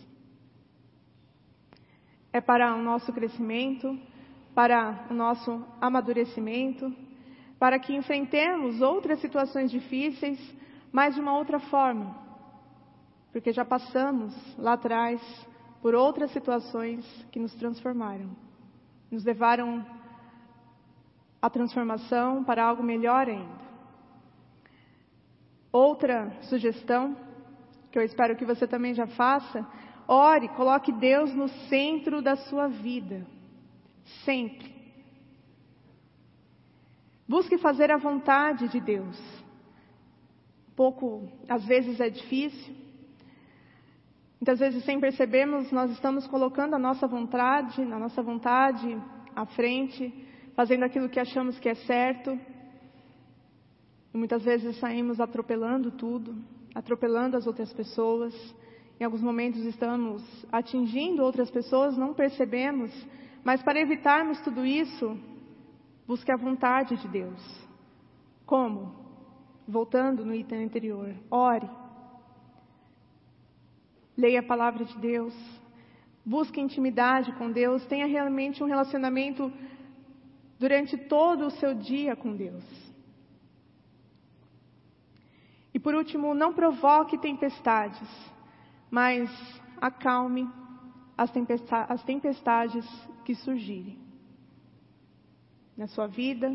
É 2.33 2.39
para 2.39 2.73
o 2.75 2.81
nosso 2.81 3.11
crescimento, 3.11 3.99
para 4.55 5.05
o 5.09 5.13
nosso 5.13 5.65
amadurecimento, 5.79 6.93
para 7.59 7.77
que 7.77 7.95
enfrentemos 7.95 8.81
outras 8.81 9.19
situações 9.19 9.69
difíceis, 9.69 10.39
mas 10.91 11.15
de 11.15 11.21
uma 11.21 11.37
outra 11.37 11.59
forma. 11.59 12.15
Porque 13.31 13.51
já 13.51 13.63
passamos 13.63 14.33
lá 14.57 14.73
atrás 14.73 15.21
por 15.81 15.95
outras 15.95 16.31
situações 16.31 17.05
que 17.31 17.39
nos 17.39 17.53
transformaram, 17.55 18.29
nos 19.09 19.23
levaram 19.23 19.85
a 21.41 21.49
transformação 21.49 22.43
para 22.43 22.63
algo 22.63 22.83
melhor 22.83 23.27
ainda. 23.27 23.61
Outra 25.71 26.31
sugestão, 26.43 27.15
que 27.91 27.97
eu 27.97 28.03
espero 28.03 28.35
que 28.35 28.45
você 28.45 28.67
também 28.67 28.93
já 28.93 29.07
faça, 29.07 29.65
ore, 30.07 30.47
coloque 30.49 30.91
Deus 30.91 31.33
no 31.33 31.47
centro 31.69 32.21
da 32.21 32.35
sua 32.35 32.67
vida. 32.67 33.25
Sempre. 34.25 34.71
Busque 37.27 37.57
fazer 37.57 37.91
a 37.91 37.97
vontade 37.97 38.67
de 38.67 38.79
Deus. 38.79 39.17
Pouco, 40.75 41.29
às 41.47 41.63
vezes 41.65 41.99
é 41.99 42.09
difícil. 42.09 42.75
Muitas 44.39 44.59
vezes, 44.59 44.83
sem 44.83 44.99
percebermos, 44.99 45.71
nós 45.71 45.91
estamos 45.91 46.25
colocando 46.27 46.73
a 46.73 46.79
nossa 46.79 47.07
vontade, 47.07 47.81
a 47.81 47.99
nossa 47.99 48.23
vontade 48.23 48.99
à 49.35 49.45
frente 49.45 50.11
fazendo 50.55 50.83
aquilo 50.83 51.09
que 51.09 51.19
achamos 51.19 51.59
que 51.59 51.69
é 51.69 51.75
certo. 51.75 52.37
E 54.13 54.17
muitas 54.17 54.43
vezes 54.43 54.77
saímos 54.79 55.19
atropelando 55.19 55.91
tudo, 55.91 56.35
atropelando 56.75 57.37
as 57.37 57.47
outras 57.47 57.71
pessoas. 57.71 58.33
Em 59.01 59.03
alguns 59.03 59.23
momentos 59.23 59.65
estamos 59.65 60.21
atingindo 60.51 61.23
outras 61.23 61.49
pessoas, 61.49 61.97
não 61.97 62.13
percebemos. 62.13 62.91
Mas 63.43 63.63
para 63.63 63.79
evitarmos 63.79 64.39
tudo 64.41 64.63
isso, 64.63 65.17
busque 66.05 66.31
a 66.31 66.37
vontade 66.37 66.95
de 66.97 67.07
Deus. 67.07 67.67
Como? 68.45 68.93
Voltando 69.67 70.23
no 70.23 70.35
item 70.35 70.65
anterior, 70.65 71.15
ore. 71.31 71.67
Leia 74.15 74.41
a 74.41 74.43
palavra 74.43 74.85
de 74.85 74.95
Deus. 74.99 75.33
Busque 76.23 76.61
intimidade 76.61 77.31
com 77.39 77.51
Deus. 77.51 77.83
Tenha 77.87 78.05
realmente 78.05 78.63
um 78.63 78.67
relacionamento 78.67 79.51
durante 80.59 80.95
todo 80.95 81.47
o 81.47 81.49
seu 81.49 81.73
dia 81.73 82.15
com 82.15 82.35
Deus. 82.35 82.63
E 85.73 85.79
por 85.79 85.95
último, 85.95 86.35
não 86.35 86.53
provoque 86.53 87.17
tempestades, 87.17 88.30
mas 88.91 89.31
acalme 89.79 90.47
as, 91.17 91.31
tempestades 92.03 92.85
que 93.23 93.33
surgirem 93.33 93.97
na 95.77 95.87
sua 95.87 96.07
vida, 96.07 96.53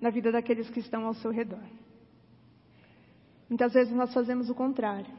na 0.00 0.08
vida 0.08 0.32
daqueles 0.32 0.70
que 0.70 0.80
estão 0.80 1.06
ao 1.06 1.14
seu 1.14 1.30
redor. 1.30 1.62
Muitas 3.48 3.74
vezes 3.74 3.94
nós 3.94 4.12
fazemos 4.14 4.48
o 4.48 4.54
contrário. 4.54 5.12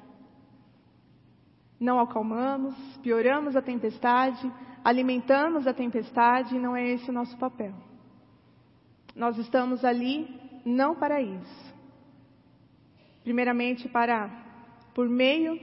Não 1.79 1.99
acalmamos, 1.99 2.75
pioramos 3.03 3.55
a 3.55 3.61
tempestade, 3.61 4.51
alimentamos 4.83 5.67
a 5.67 5.73
tempestade 5.73 6.55
e 6.55 6.59
não 6.59 6.75
é 6.75 6.89
esse 6.89 7.09
o 7.09 7.13
nosso 7.13 7.37
papel. 7.37 7.73
Nós 9.15 9.37
estamos 9.37 9.85
ali 9.85 10.27
não 10.65 10.95
para 10.95 11.21
isso. 11.21 11.73
Primeiramente 13.23 13.87
para, 13.87 14.29
por 14.95 15.07
meio 15.07 15.57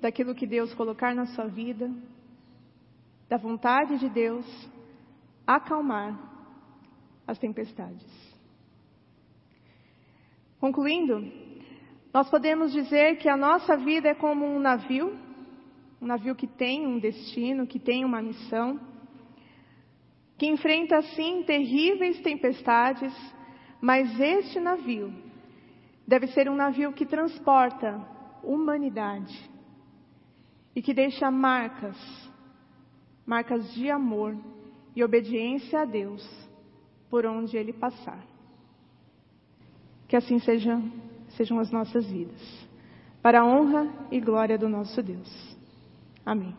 daquilo 0.00 0.34
que 0.34 0.46
Deus 0.46 0.74
colocar 0.74 1.14
na 1.14 1.26
sua 1.26 1.46
vida, 1.46 1.90
da 3.28 3.36
vontade 3.36 3.98
de 3.98 4.08
Deus, 4.08 4.46
acalmar 5.46 6.18
as 7.26 7.38
tempestades. 7.38 8.06
Concluindo, 10.60 11.30
nós 12.12 12.30
podemos 12.30 12.72
dizer 12.72 13.18
que 13.18 13.28
a 13.28 13.36
nossa 13.36 13.76
vida 13.76 14.08
é 14.08 14.14
como 14.14 14.44
um 14.44 14.58
navio, 14.58 15.16
um 16.00 16.06
navio 16.06 16.34
que 16.34 16.46
tem 16.46 16.86
um 16.86 16.98
destino, 16.98 17.66
que 17.66 17.78
tem 17.78 18.04
uma 18.04 18.22
missão 18.22 18.80
que 20.38 20.46
enfrenta 20.46 21.00
sim 21.00 21.42
terríveis 21.44 22.20
tempestades, 22.20 23.14
mas 23.80 24.20
este 24.20 24.60
navio 24.60 25.12
deve 26.06 26.26
ser 26.28 26.48
um 26.48 26.54
navio 26.54 26.92
que 26.92 27.06
transporta 27.06 27.98
humanidade 28.42 29.55
e 30.76 30.82
que 30.82 30.92
deixa 30.92 31.30
marcas, 31.30 31.96
marcas 33.24 33.72
de 33.72 33.90
amor 33.90 34.36
e 34.94 35.02
obediência 35.02 35.80
a 35.80 35.84
Deus 35.86 36.22
por 37.08 37.24
onde 37.24 37.56
ele 37.56 37.72
passar. 37.72 38.22
Que 40.06 40.16
assim 40.16 40.38
sejam, 40.38 40.92
sejam 41.30 41.58
as 41.58 41.70
nossas 41.70 42.06
vidas, 42.10 42.68
para 43.22 43.40
a 43.40 43.44
honra 43.46 43.88
e 44.10 44.20
glória 44.20 44.58
do 44.58 44.68
nosso 44.68 45.02
Deus. 45.02 45.56
Amém. 46.26 46.54